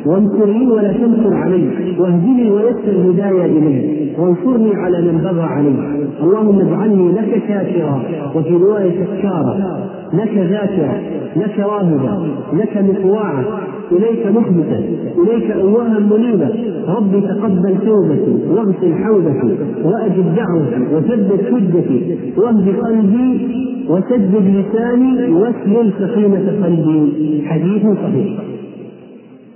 [0.07, 5.75] وانصر لي ولا تنصر علي واهدني ويسر هدايا الي وانصرني على من بغى علي.
[6.23, 8.03] اللهم اجعلني لك شاكرا
[8.35, 9.81] وفي رواية شكارا
[10.17, 11.01] لك ذاكرا
[11.37, 13.45] لك راهبا لك مطواعا
[13.93, 14.79] إليك مخبتا
[15.23, 16.49] إليك اواها منيبا
[16.89, 26.65] ربي تقبل توبتي واغسل حوبتي وأجب دعوتي وثبت حجتي واهد قلبي وسدد لساني واسلل سخيمة
[26.65, 27.43] قلبي.
[27.47, 28.41] حديث صحيح.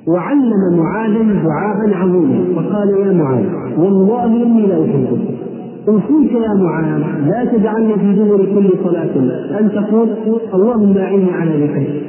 [0.08, 2.44] وعلم معاذا دعاء عظيما.
[2.56, 3.44] فقال يا معاذ
[3.78, 5.47] والله إني لا احبك
[5.88, 9.14] اوصيك يا معاذ لا تجعلني في دبر كل صلاة.
[9.60, 10.08] أن تقول
[10.54, 12.02] اللهم أعني على ذكرك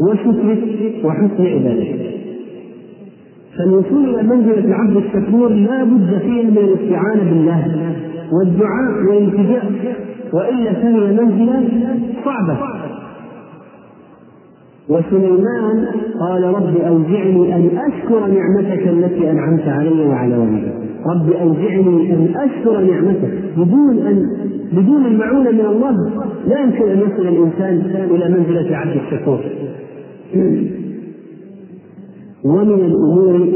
[0.00, 2.06] وشكرك وحسن عبادتك
[3.58, 7.60] فالوصول إلى منزلة العبد الشكور لا بد فيه من الاستعانة بالله
[8.32, 9.72] والدعاء والالتجاء.
[10.32, 11.68] وإلا فهي منزلة
[12.24, 12.58] صعبة.
[14.88, 15.86] وسليمان
[16.20, 20.85] قال رب أوزعني أن أشكر نعمتك التي أنعمت علي وعلى والدي.
[21.06, 24.30] رب أوزعني أن أشكر نعمتك بدون أن
[24.72, 26.10] بدون المعونة من الله
[26.48, 29.40] لا يمكن أن يصل الإنسان إلى منزلة عبد الشكور.
[32.44, 33.48] ومن الأمور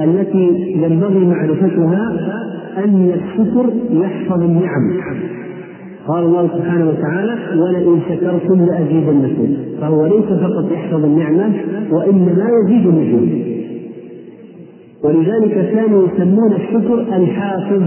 [0.00, 2.12] التي ينبغي معرفتها
[2.84, 4.92] أن الشكر يحفظ النعم.
[6.08, 11.54] قال الله سبحانه وتعالى ولئن شكرتم لأزيدنكم فهو ليس فقط يحفظ النعمة
[11.90, 13.55] وإنما يزيد النعمة.
[15.06, 17.82] ولذلك كانوا يسمون الشكر الحافظ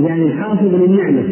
[0.00, 1.22] يعني الحافظ للنعمة.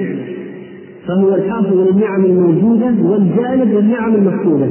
[1.06, 4.66] فهو الحافظ للنعم الموجودة والجالب للنعم المفقودة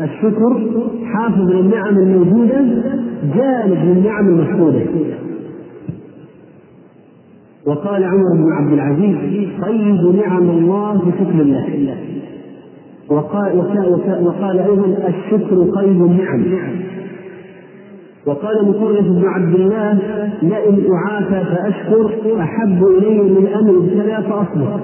[0.00, 0.70] الشكر
[1.04, 2.60] حافظ للنعم الموجودة
[3.34, 4.80] جالب للنعم المفقودة
[7.66, 9.16] وقال عمر بن عبد العزيز
[9.62, 11.96] قيد نعم الله بشكر الله.
[13.10, 13.92] وقال, وقال,
[14.26, 16.44] وقال أيضا الشكر قيد النعم.
[18.28, 19.98] وقال مطرف بن عبد الله
[20.42, 24.80] لئن اعافى فأشكر أحب إلي من ان ابتلى فأصبر.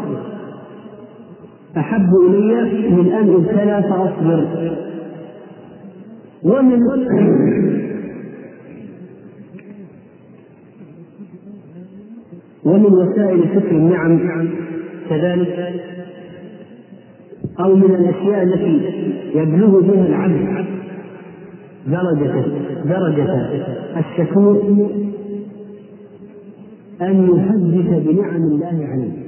[1.77, 4.47] أحب إلي من ان ابتلى فأصبر.
[6.43, 6.79] ومن
[12.65, 14.19] ومن وسائل شكر النعم
[15.11, 15.83] كذلك
[17.61, 18.91] أو من الأشياء التي
[19.35, 20.84] يبلغ بها العبد.
[21.87, 22.45] درجة
[22.85, 23.49] درجة
[23.97, 24.91] الشكور
[27.03, 29.25] أن يحدث بنعم الله عليه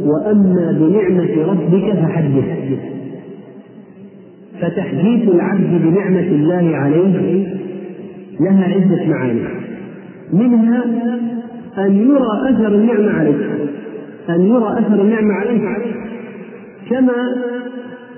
[0.00, 2.44] وأما بنعمة ربك فحدث.
[4.60, 7.46] فتحديث العبد بنعمة الله عليه
[8.40, 9.42] لها عدة معاني.
[10.32, 10.84] منها
[11.78, 13.40] أن يرى أثر النعمة عليك.
[14.28, 15.62] أن يرى أثر النعمة عليك.
[16.90, 17.34] كما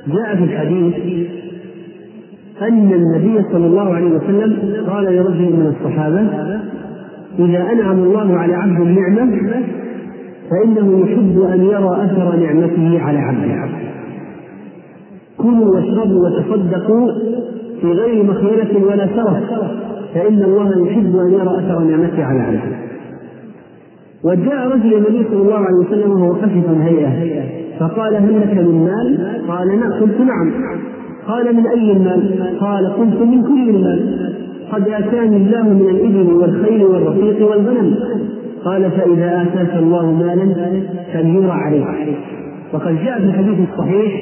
[0.06, 0.94] جاء في الحديث
[2.68, 6.20] أن النبي صلى الله عليه وسلم قال لرجل من الصحابة
[7.38, 9.62] إذا أنعم الله على عبد النعمة
[10.50, 13.68] فإنه يحب أن يرى أثر نعمته على عبده.
[15.38, 17.08] كلوا واشربوا وتصدقوا
[17.80, 19.36] في غير مخيلة ولا سرف
[20.14, 22.76] فإن الله يحب أن يرى أثر نعمته على عبده.
[24.24, 27.42] وجاء رجل النبي صلى الله عليه وسلم وهو خفيف الهيئة
[27.80, 30.52] فقال هل لك من مال؟ قال نعم قلت نعم.
[31.28, 34.32] قال من أي المال؟ قال قلت من كل المال
[34.72, 37.94] قد آتاني الله من الإبل والخيل والرقيق والغنم.
[38.64, 40.54] قال فإذا آتاك الله مالا
[41.12, 41.86] فليرى عليك.
[42.72, 44.12] وقد جاء في الحديث الصحيح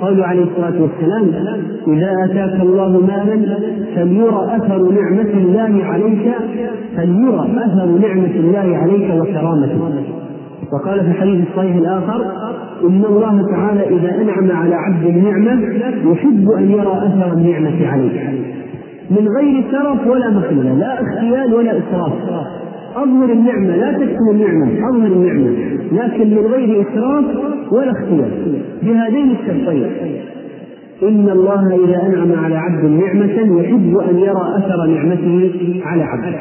[0.00, 1.30] قول عليه الصلاة والسلام
[1.88, 3.58] إذا آتاك الله مالا
[3.94, 6.34] فليرى أثر نعمة الله عليك
[6.96, 9.80] فليرى أثر نعمة الله عليك وكرامته.
[10.72, 12.32] وقال في الحديث الصحيح الآخر
[12.84, 15.52] إن الله تعالى إذا أنعم على عبد النعمة
[16.12, 18.30] يحب أن يرى أثر النعمة عليه.
[19.10, 22.12] من غير سرف ولا مخيلة لا اختيال ولا إسراف.
[22.96, 25.50] أظهر النعمة لا تكتم النعمة أظهر النعمة.
[25.92, 27.24] لكن من غير إسراف
[27.72, 28.30] ولا اختيار
[28.82, 29.86] بهذين الشرطين.
[31.02, 36.40] إن الله إذا أنعم على عبد نعمة يحب أن يرى أثر نعمته على عبده.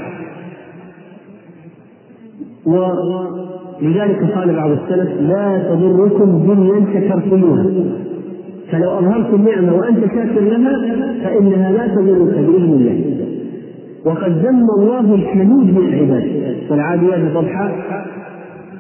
[3.82, 7.66] ولذلك قال بعض السلف لا تضركم دنيا شكرتموها
[8.72, 13.02] فلو أظهرت النعمة وأنت شاكر لها فإنها لا تضرك بإذن الله.
[14.06, 16.24] وقد ذم الله الحنود من العباد.
[16.72, 17.72] والعاديات ضبحا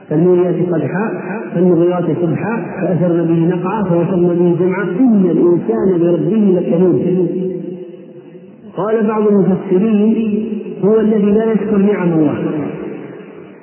[0.09, 1.11] فالموريات قدحا
[1.55, 4.83] فالمغيرات صبحا فأثرن به نقعا فوصلن به جمعا.
[4.83, 7.29] إن الإنسان بربه لكنود
[8.77, 10.45] قال بعض المفسرين
[10.83, 12.64] هو الذي لا يشكر نعم الله.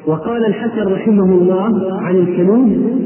[0.07, 3.03] وقال الحسن رحمه الله عن الكنود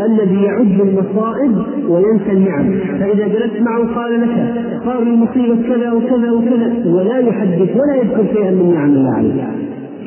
[0.00, 1.56] الذي يعد المصائب
[1.88, 2.72] وينسى النعم.
[3.00, 8.24] فإذا جلست معه قال لك صار لي مصيبة كذا وكذا وكذا ولا يحدث ولا يذكر
[8.34, 9.50] شيئا من نعم الله عليه.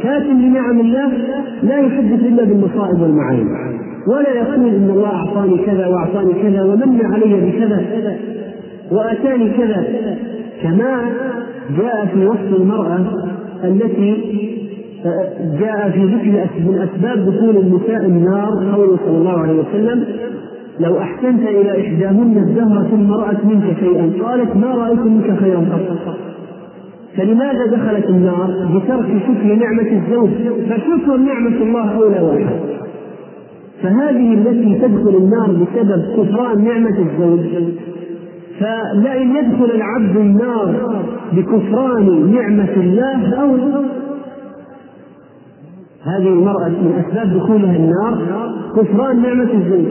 [0.04, 1.12] كاتم لنعم الله
[1.64, 3.48] لا يحدث إلا بالمصائب والمعايب.
[4.08, 7.86] ولا يقول إن الله أعطاني كذا وأعطاني كذا ومن علي بكذا
[8.92, 9.88] وأتاني كذا.
[10.64, 11.10] كما
[11.78, 13.06] جاء في وصف المرأة
[13.64, 14.59] التي
[15.60, 20.06] جاء في ذكر من أسباب دخول النساء النار قوله صلى الله عليه وسلم
[20.80, 24.12] لو أحسنت إلى إحداهن الدهر ثم رأت منك شيئا.
[24.24, 26.16] قالت ما رأيت منك خيرا قط
[27.18, 30.30] فلماذا دخلت النار؟ بترك شكر نعمة الزوج
[30.70, 32.56] فشكر نعمة الله أولى واحد.
[33.84, 37.40] فهذه التي تدخل النار بسبب كفران نعمة الزوج
[38.60, 40.76] فلئن يدخل العبد النار
[41.34, 43.58] بكفران نعمة الله أو
[46.04, 48.18] هذه المرأة من أسباب دخولها النار
[48.76, 49.86] كفران نعمة الزوج.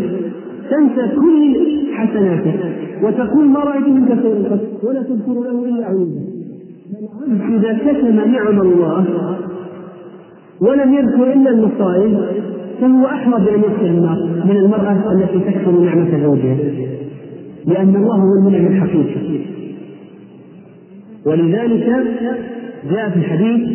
[0.70, 1.56] تنسى كل
[1.94, 2.54] حسناته
[3.02, 6.20] وتقول ما رأيت منك خيرا ولا تذكر له إلا عيوبا.
[7.48, 9.04] إذا كتم نعم الله
[10.60, 12.18] ولم يذكر إلا المصائب
[12.80, 16.56] فهو أحرى بأن يدخل النار من المرأة التي تكتم نعمة زوجها.
[17.66, 19.40] لأن الله هو المنعم الحقيقي.
[21.26, 21.86] ولذلك
[22.90, 23.68] جاء في الحديث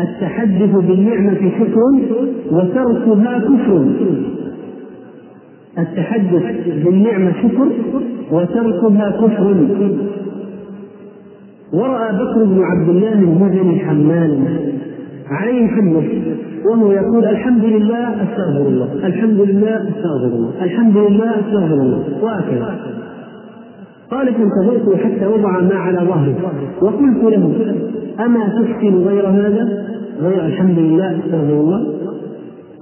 [0.00, 1.80] التحدث بالنعمة شكر
[2.50, 3.86] وتركها كفر.
[5.78, 6.44] التحدث
[6.84, 7.68] بالنعمة شكر
[8.30, 9.56] وتركها كفر.
[11.72, 14.38] ورأى بكر بن عبد الله المزني حمالا
[15.30, 16.04] عليه حمص
[16.64, 18.92] وهو يقول الحمد لله أستغفر الله.
[19.06, 20.50] الحمد لله أستغفر الله.
[20.62, 22.04] الحمد لله أستغفر الله.
[22.22, 22.76] وهكذا.
[24.10, 26.34] قال فانتظرته حتى وضع ما على ظهره
[26.82, 27.74] وقلت له
[28.24, 29.86] أما تحسن غير هذا؟
[30.20, 31.86] غير الحمد لله استغفر الله.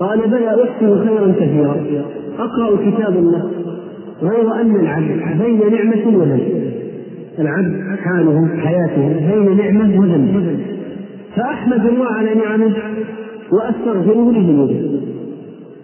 [0.01, 1.77] قال بلى أحسن خيرا كثيرا.
[2.39, 3.51] أقرأ كتاب الله.
[4.23, 6.73] غير أن العبد بين نعمة وذنب.
[7.39, 10.61] العبد حاله حياته بين نعمة وذنب.
[11.37, 12.73] فأحمد الله على نعمه
[13.53, 15.01] وأستغفره لذنوبه.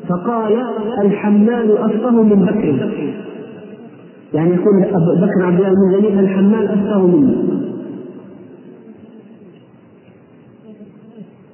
[0.08, 0.52] فقال
[1.04, 2.90] الحمال أفقه من بكر.
[4.34, 4.84] يعني يقول
[5.16, 7.36] بكر عبد الله بن الحمال أفقه مني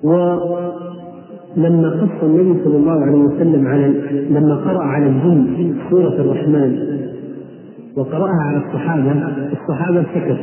[0.04, 3.86] ولما قص النبي صلى الله عليه وسلم على
[4.30, 6.78] لما قرأ على الجن سورة الرحمن
[7.96, 9.12] وقرأها على الصحابة
[9.52, 10.38] الصحابة سكت.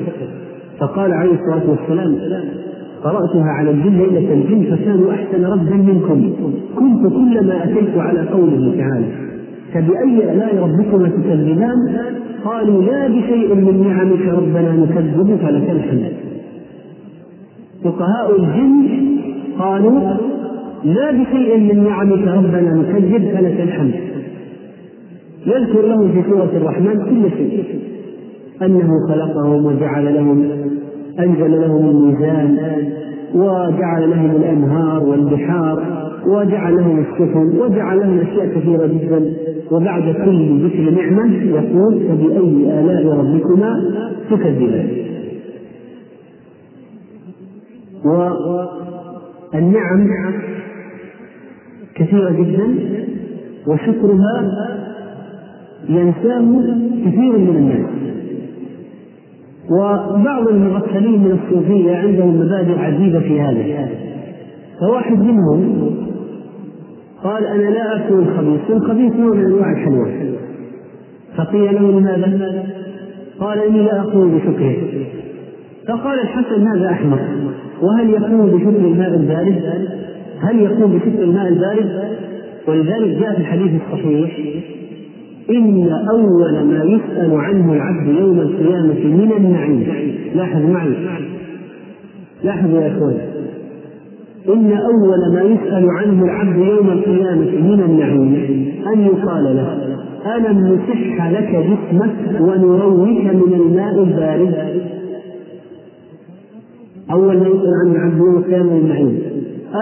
[0.79, 2.15] فقال عليه الصلاة والسلام
[3.03, 6.33] قرأتها على الجن ليلة الجن فكانوا أحسن ردا منكم.
[6.75, 9.05] كنت كلما أتيت على قوله تعالى
[9.73, 11.95] فبأي آلاء ربكما تكذبان؟
[12.45, 16.11] قالوا لا بشيء من نعمك ربنا نكذب فلك الحمد.
[17.83, 19.18] فقهاء الجن
[19.59, 19.99] قالوا
[20.83, 23.93] لا بشيء من نعمك ربنا نكذب فلك الحمد.
[25.45, 27.63] يذكر لهم في سورة الرحمن كل شيء.
[28.61, 30.51] أنه خلقهم وجعل لهم
[31.19, 32.57] أنزل لهم الميزان
[33.35, 35.83] وجعل لهم الأنهار والبحار
[36.27, 39.33] وجعل لهم السفن وجعل لهم أشياء كثيرة جدا.
[39.71, 43.71] وبعد كل ذكر نعمة يقول فبأي آلاء ربكما
[44.31, 44.87] تكذبان.
[49.55, 50.07] النعم
[51.95, 52.75] كثيرة جدا
[53.67, 54.51] وشكرها
[55.89, 56.39] ينساه
[57.05, 57.89] كثير من الناس.
[59.71, 63.89] وبعض المغفلين من الصوفية عندهم مبادئ عجيبة في هذا.
[64.79, 65.91] فواحد منهم
[67.23, 70.11] قال أنا لا آكل الخبيث والخبيث نوع من أنواع الحلوى.
[71.37, 72.65] فقيل له لماذا؟
[73.39, 74.75] قال إني لا أقول بشكره.
[75.87, 77.19] فقال الحسن هذا أحمق
[77.81, 79.61] وهل يقوم بشرب الماء البارد؟
[80.41, 82.17] هل يقوم بشرب الماء البارد؟
[82.67, 84.39] ولذلك جاء في الحديث الصحيح
[85.49, 89.87] إن أول ما يسأل عنه العبد يوم القيامة من النعيم
[90.35, 90.93] لاحظ معي
[92.43, 93.17] لاحظوا يا إخوان
[94.49, 98.35] إن أول ما يسأل عنه العبد يوم القيامة من النعيم
[98.93, 99.77] أن يقال له
[100.35, 104.81] ألم نصح لك جسمك ونرويك من الماء البارد
[107.11, 109.19] أول ما يسأل عن العبد القيامة النعيم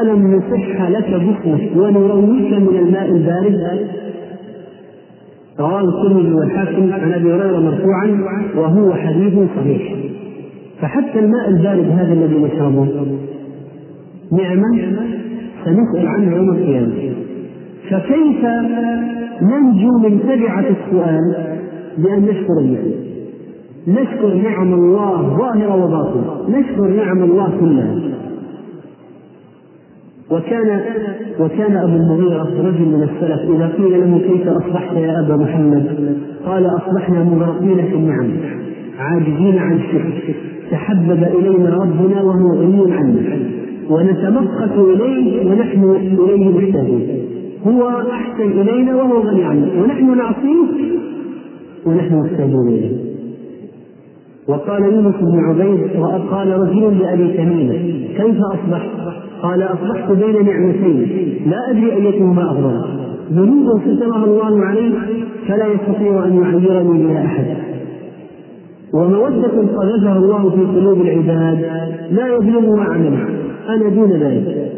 [0.02, 3.88] ألم نصح لك جسمك ونرويك من الماء البارد.
[5.60, 8.24] رواه الترمذي والحاكم عن أبي هريرة مرفوعا
[8.56, 9.96] وهو حديث صحيح.
[10.82, 12.88] فحتى الماء البارد هذا الذي نشربه
[14.32, 14.98] نعمة
[15.66, 16.94] سنسأل عنه يوم القيامة.
[17.90, 18.46] فكيف
[19.42, 21.36] ننجو من تبعة السؤال
[21.98, 23.07] بأن نشكر النعم
[23.88, 26.60] نشكر نعم الله ظاهرة وباطنة.
[26.60, 27.96] نشكر نعم الله كلها.
[30.32, 30.82] وكان
[31.40, 36.66] وكان أبو المغيرة رجل من السلف إذا قيل له كيف أصبحت يا أبا محمد؟ قال
[36.66, 38.30] أصبحنا مغرقين في النعم
[39.00, 40.36] عاجزين عن الشكر
[40.72, 43.40] تحبب إلينا ربنا وهو غني عنا
[43.90, 47.02] ونتمقت إليه ونحن إليه محتاجون
[47.68, 50.68] هو أحسن إلينا وهو غني عنا ونحن نعصيه
[51.86, 53.07] ونحن محتاجون إليه.
[54.48, 55.80] وقال يونس بن عبيد
[56.32, 57.78] قال رجل لأبي تميمه
[58.18, 58.90] كيف أصبحت؟
[59.42, 61.08] قال أصبحت بين نعمتين
[61.46, 62.82] لا أدري أيتهما افضل
[63.32, 64.94] ذنوب سترها الله علي
[65.48, 67.46] فلا يستطيع أن يعيرني بها أحد.
[68.94, 71.60] ومودة قذفها الله في قلوب العباد
[72.12, 73.14] لا يظلمها عمل
[73.70, 74.72] أنا دون ذلك.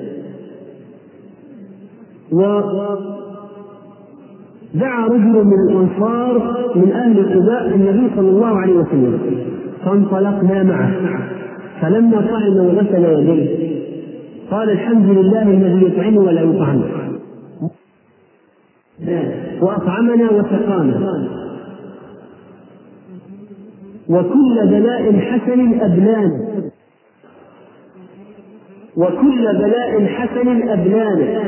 [2.31, 2.97] ودعا
[5.07, 6.33] رجل من الأنصار
[6.75, 9.19] من أهل القباء النبي صلى الله عليه وسلم.
[9.89, 10.91] فانطلقنا معه.
[11.81, 13.69] فلما صعد وغسل يديه
[14.51, 16.81] قال الحمد لله الذي يطعم ولا يطعم.
[19.61, 21.27] وأطعمنا وسقانا.
[24.09, 26.39] وكل بلاء حسن أبلانا
[28.97, 31.41] وكل بلاء حسن أبلانا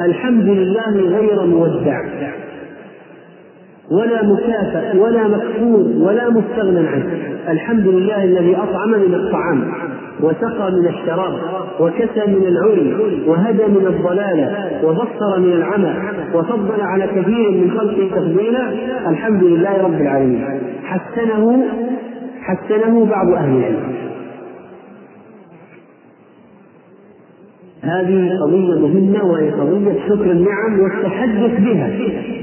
[0.00, 2.00] الحمد لله غير مودع.
[3.90, 7.29] ولا مكافأ ولا مكفور ولا مستغنى عنه.
[7.48, 9.72] الحمد لله الذي أطعم من الطعام
[10.20, 11.32] وسقى من الشراب
[11.80, 15.94] وكسى من العري وهدى من الضلالة وبصر من العمى
[16.34, 18.72] وفضل على كثير من خلقه تفضيلا
[19.10, 20.44] الحمد لله رب العالمين.
[20.84, 21.64] حسنه
[22.42, 23.94] حسنه بعض أهل العلم.
[27.82, 31.88] هذه قضية مهمة وهي قضية شكر النعم والتحدث بها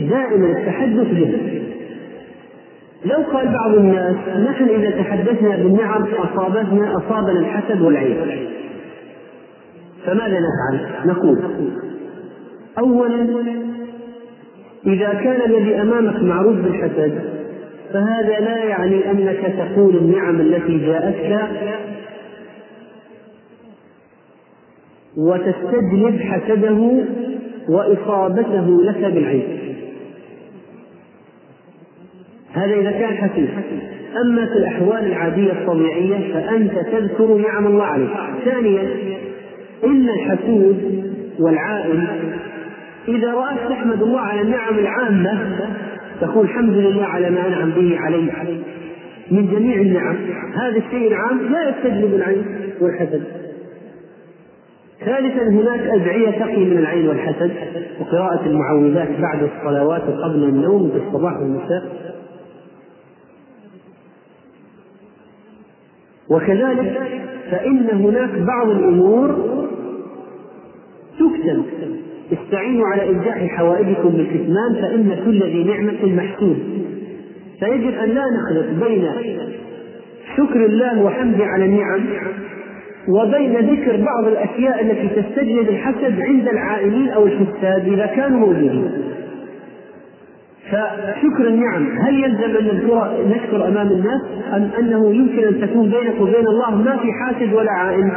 [0.09, 1.66] دائما التحدث بها.
[3.05, 4.15] لو قال بعض الناس
[4.49, 8.17] نحن إذا تحدثنا بالنعم أصابتنا أصابنا الحسد والعيب
[10.05, 11.39] فماذا نفعل؟ نقول
[12.79, 13.27] أولا
[14.85, 17.21] إذا كان الذي أمامك معروف بالحسد
[17.93, 21.49] فهذا لا يعني أنك تقول النعم التي جاءتك
[25.17, 27.05] وتستجلب حسده
[27.69, 29.56] وإصابته لك بالعيب
[32.57, 33.47] هذا إذا كان حسيب
[34.25, 38.09] أما في الأحوال العادية الطبيعية فأنت تذكر نعم الله عليك.
[38.45, 38.87] ثانيا
[39.83, 41.03] إن الحسود
[41.39, 42.07] والعائل
[43.07, 45.39] إذا رأت تحمد الله على النعم العامة
[46.21, 48.29] تقول الحمد لله على ما أنعم به علي.
[49.31, 50.15] من جميع النعم.
[50.55, 52.45] هذا الشيء العام لا يستجلب العين
[52.81, 53.23] والحسد.
[55.05, 57.51] ثالثا هناك أدعية تقي من العين والحسد
[57.99, 61.83] وقراءة المعوذات بعد الصلوات وقبل النوم في الصباح والمساء
[66.29, 66.97] وكذلك
[67.51, 69.35] فإن هناك بعض الأمور
[71.19, 71.63] تكتب
[72.33, 76.57] استعينوا على إنجاح حوائجكم بالكتمان فإن كل ذي نعمة محسود
[77.59, 79.07] فيجب أن لا نخلط بين
[80.37, 82.01] شكر الله وحمده على النعم
[83.09, 88.91] وبين ذكر بعض الأشياء التي تستجلب الحسد عند العائلين أو الحساد إذا كانوا موجودين.
[90.71, 94.21] فشكر النعم هل يلزم أن نذكر نشكر أمام الناس
[94.53, 98.11] أم أنه يمكن أن تكون بينك وبين الله ما في حاسد ولا عائل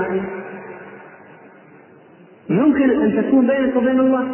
[2.50, 4.26] يمكن أن تكون بينك وبين الله.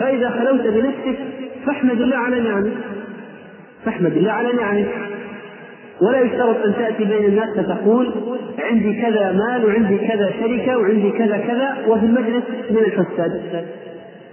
[0.00, 1.18] فإذا خلوت بنفسك
[1.66, 2.70] فاحمد الله على نعمه
[3.84, 4.86] فاحمد الله على نعمه
[6.02, 8.12] ولا يشترط أن تأتي بين الناس فتقول
[8.58, 13.64] عندي كذا مال وعندي كذا شركة وعندي كذا كذا وفي المجلس من الفساد.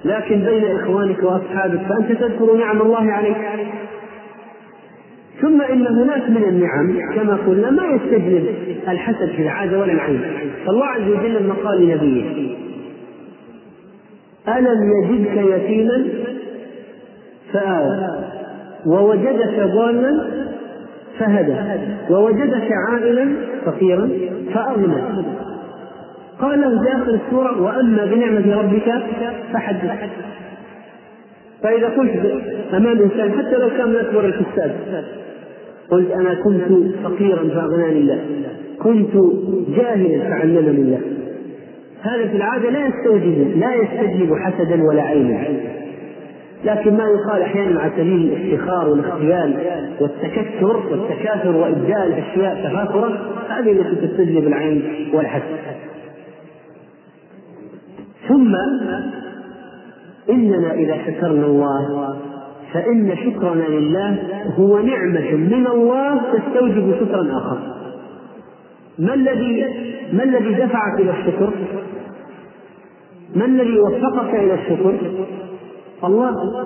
[0.08, 3.38] لكن بين إخوانك وأصحابك فأنت تذكر نعم الله عليك.
[5.42, 8.46] ثم إن هناك من النعم كما قلنا ما يستجلب
[8.88, 10.22] الحسد في العادة ولا العين.
[10.66, 12.56] فالله عز وجل لما قال لنبيه
[14.48, 16.08] ألم يجدك يتيما؟
[17.54, 18.24] فآوى.
[18.86, 20.28] ووجدك ضالا؟
[21.20, 21.56] فهدى.
[22.10, 23.36] ووجدك عائلا؟
[23.66, 24.10] فقيرا؟
[24.54, 25.02] فأغنى.
[26.42, 28.94] قال له في آخر السورة وأما بنعمة ربك
[29.54, 29.92] فحدث.
[31.64, 34.76] فإذا قلت أمام إنسان حتى لو كان من أكبر الفساد
[35.90, 38.20] قلت أنا كنت فقيرا فأغناني الله
[38.80, 39.14] كنت
[39.78, 41.02] جاهلا فعلمني الله.
[42.02, 45.48] هذا في العادة لا يستوجب لا يستجلب حسدا ولا عينا.
[46.66, 49.54] لكن ما يقال أحيانا على سبيل الافتخار والاختيال
[50.00, 53.20] والتكثر والتكاثر وابداء الاشياء تفاخرا
[53.50, 54.84] هذه التي تستجلب العين
[55.14, 55.44] والحسد.
[58.28, 58.56] ثم
[60.30, 62.16] إننا إذا شكرنا الله
[62.74, 64.18] فإن شكرنا لله
[64.58, 67.58] هو نعمة من الله تستوجب شكرا آخر
[69.00, 69.66] ما الذي
[70.14, 71.50] ما الذي دفعك إلى الشكر؟
[73.36, 74.96] ما الذي وفقك إلى الشكر؟
[76.04, 76.66] الله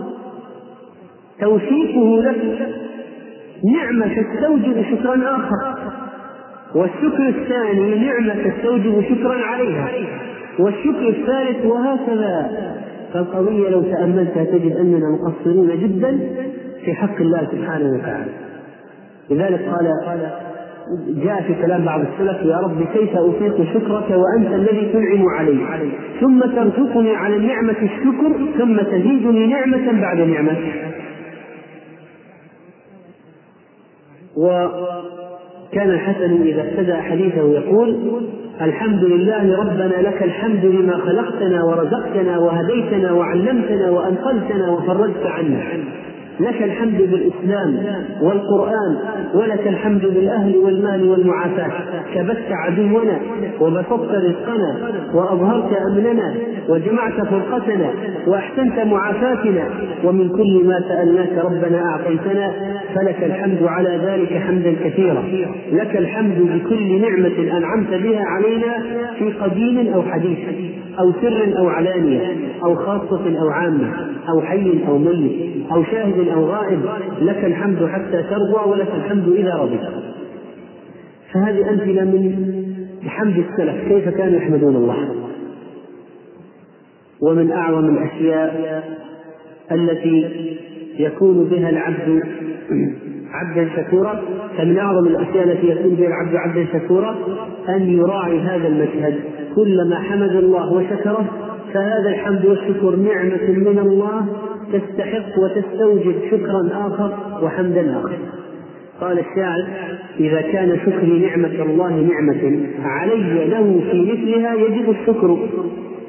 [1.41, 2.69] توفيقه لك
[3.63, 5.77] نعمة تستوجب شكرا آخر
[6.75, 9.89] والشكر الثاني نعمة تستوجب شكرا عليها
[10.59, 12.51] والشكر الثالث وهكذا.
[13.13, 16.19] فالقضية لو تأملتها تجد أننا مقصرون جدا
[16.85, 18.31] في حق الله سبحانه وتعالى.
[19.29, 20.29] لذلك قال
[21.07, 25.57] جاء في كلام بعض السلف يا رب كيف أطيق شكرك وأنت الذي تنعم علي؟
[26.21, 30.57] ثم ترزقني على النعمة الشكر ثم تزيدني نعمة بعد نعمة
[35.71, 38.21] وكان الحسن إذا ابتدأ حديثه يقول
[38.61, 45.63] الحمد لله ربنا لك الحمد لما خلقتنا ورزقتنا وهديتنا وعلمتنا وأنقذتنا وفرجت عنا.
[46.41, 47.79] لك الحمد بالإسلام
[48.21, 48.97] والقرآن
[49.33, 51.71] ولك الحمد بالأهل والمال والمعافاة.
[52.15, 53.19] كبت عدونا
[53.61, 54.75] وبسطت رزقنا
[55.13, 56.33] وأظهرت أمننا
[56.69, 57.89] وجمعت فرقتنا
[58.27, 59.63] وأحسنت معافاتنا.
[60.03, 62.51] ومن كل ما سألناك ربنا أعطيتنا
[62.95, 65.23] فلك الحمد على ذلك حمدا كثيرا.
[65.71, 68.83] لك الحمد بكل نعمة أنعمت بها علينا
[69.19, 70.39] في قديم أو حديث
[70.99, 72.21] أو سر أو علانية.
[72.63, 73.93] أو خاصة أو عامة
[74.29, 76.79] أو حي أو ميت أو شاهد أو غائب
[77.21, 79.81] لك الحمد حتى ترضى ولك الحمد إذا رضيت.
[81.33, 82.61] فهذه أمثلة من
[83.07, 85.09] حمد السلف كيف كانوا يحمدون الله؟
[87.21, 88.83] ومن أعظم الأشياء
[89.71, 90.29] التي
[90.99, 92.23] يكون بها العبد
[93.31, 94.21] عبدا شكورا
[94.57, 97.15] فمن أعظم الأشياء التي يكون بها العبد عبدا شكورا
[97.69, 99.19] أن يراعي هذا المشهد.
[99.55, 101.25] كلما حمد الله وشكره
[101.73, 104.25] فهذا الحمد والشكر نعمة من الله
[104.73, 107.11] تستحق وتستوجب شكرا آخر
[107.43, 108.17] وحمدا آخر.
[109.01, 109.67] قال الشاعر
[110.19, 115.37] إذا كان شكري نعمة الله نعمة علي له في مثلها يجب الشكر.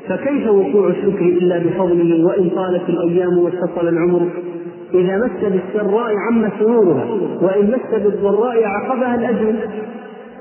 [0.08, 4.28] فكيف وقوع الشكر إلا بفضله وإن طالت الأيام واتصل العمر؟
[4.94, 7.06] إذا مس بالسراء عم سرورها
[7.42, 9.54] وإن مس بالضراء عقبها الأجر.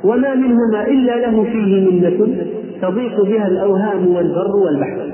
[0.06, 2.46] وما منهما إلا له فيه منة.
[2.82, 5.12] تضيق بها الأوهام والبر والبحر.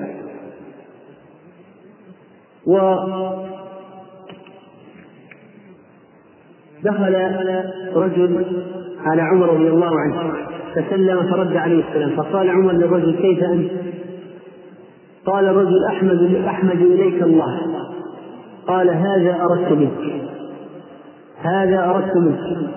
[6.84, 7.15] دخل
[7.95, 8.45] رجل
[9.05, 10.34] على عمر رضي الله عنه
[10.76, 13.72] فسلم فرد عليه السلام فقال عمر للرجل كيف أنت؟
[15.26, 17.61] قال الرجل أحمد أحمد إليك الله.
[18.68, 20.22] قال هذا أردت منك
[21.41, 22.70] هذا أردت منك.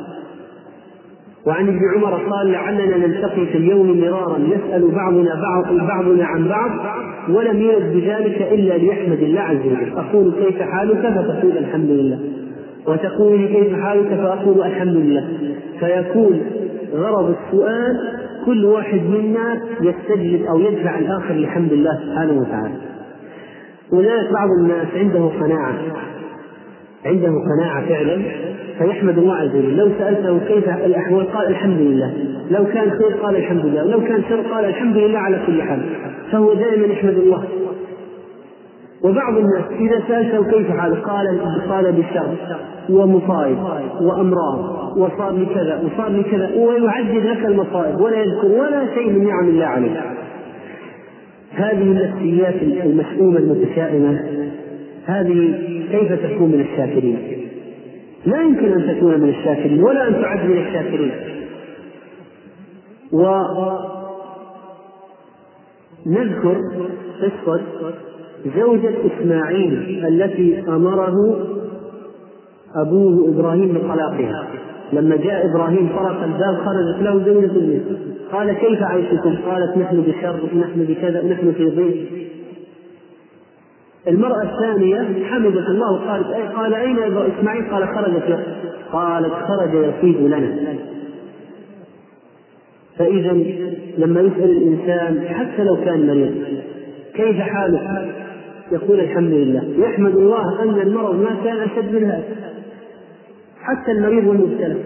[1.47, 6.71] وعن ابن عمر قال لعلنا نلتقي في اليوم مرارا يسأل بعضنا بعض بعضنا عن بعض
[7.29, 9.93] ولم يرد بذلك إلا ليحمد الله عز وجل.
[9.97, 12.19] أقول كيف حالك؟ فتقول الحمد لله.
[12.87, 15.29] وتقول كيف حالك؟ فأقول الحمد لله.
[15.81, 16.41] فيكون
[16.95, 17.97] غرض السؤال
[18.47, 22.75] كل واحد منا يستجلب أو يدفع الآخر لحمد الله سبحانه وتعالى.
[23.93, 25.75] هناك بعض الناس عنده قناعة.
[27.07, 28.23] عنده قناعة فعلا.
[28.81, 29.77] فيحمد الله عز وجل.
[29.77, 32.13] لو سألته كيف الأحوال قال الحمد لله.
[32.51, 33.87] لو كان خير قال الحمد لله.
[33.87, 35.81] ولو كان شر قال الحمد لله على كل حال.
[36.33, 37.45] فهو دائما يحمد الله.
[39.05, 42.35] وبعض الناس إذا سألته كيف حالك قال قال بشر
[42.91, 43.59] ومصائب
[44.01, 44.59] وأمراض
[44.97, 49.49] وصار لي كذا وصار لي كذا ويعدد لك المصائب ولا يذكر ولا شيء من نعم
[49.49, 50.03] الله عليه
[51.55, 54.21] هذه النفسيات المشؤومة المتشائمة
[55.07, 55.55] هذه
[55.91, 57.19] كيف تكون من الشاكرين؟
[58.27, 61.13] لا يمكن أن تكون من الشاكرين ولا أن تعد من الشاكرين.
[66.07, 66.57] ونذكر
[67.23, 67.61] قصة
[68.57, 71.17] زوجة إسماعيل التي أمره
[72.75, 74.49] أبوه إبراهيم بطلاقها.
[74.93, 77.81] لما جاء إبراهيم طرق الباب خرجت له زوجة
[78.33, 82.07] قال كيف عيشكم؟ قالت نحن بشر نحن بكذا نحن في ضيق.
[84.09, 86.99] المرأة الثانية حمدت الله وقالت أي قال أين
[87.39, 88.39] إسماعيل؟ قال خرجت
[88.93, 90.77] قالت خرج يصيب لنا
[92.99, 93.33] فإذا
[93.99, 96.35] لما يسأل الإنسان حتى لو كان مريض
[97.15, 98.15] كيف حالك؟
[98.73, 102.25] يقول الحمد لله يحمد الله أن المرض ما كان أشد من هذا
[103.61, 104.77] حتى المريض والمبتلى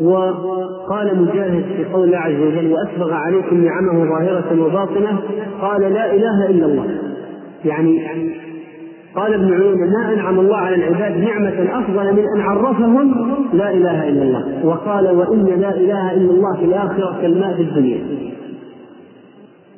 [0.00, 5.18] وقال مجاهد في قول الله عز وجل وأسبغ عليكم نعمه ظاهرة وباطنة.
[5.60, 6.86] قال لا إله إلا الله.
[7.64, 8.02] يعني
[9.16, 13.14] قال ابن عيينة ما أنعم الله على العباد نعمة أفضل من أن عرفهم
[13.52, 14.66] لا إله إلا الله.
[14.66, 18.00] وقال وإن لا إله إلا الله في الآخرة كالماء في الدنيا.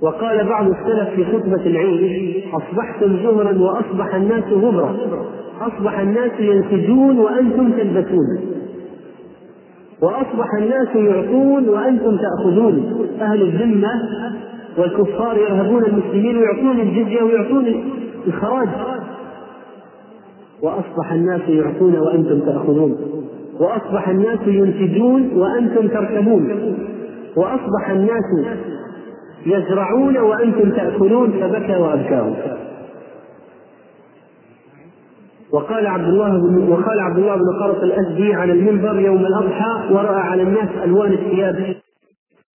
[0.03, 4.97] وقال بعض السلف في خطبة العيد أصبحتم زهرا وأصبح الناس غبرا.
[5.61, 8.56] أصبح الناس ينسجون وأنتم تلبسون.
[10.03, 13.07] وأصبح الناس يعطون وأنتم تأخذون.
[13.21, 13.91] أهل الذمة
[14.79, 17.67] والكفار يرهبون المسلمين ويعطون الجزية ويعطون
[18.27, 18.69] الخراج.
[20.63, 22.97] وأصبح الناس يعطون وأنتم تأخذون.
[23.61, 26.75] وأصبح الناس ينتجون وأنتم تركبون.
[27.37, 28.57] وأصبح الناس
[29.47, 32.35] يزرعون وأنتم تأكلون فبكى وأبكاهم.
[35.53, 40.21] وقال عبد الله بن وقال عبد الله بن قرط الأزدي على المنبر يوم الأضحى ورأى
[40.21, 41.77] على الناس ألوان الثياب.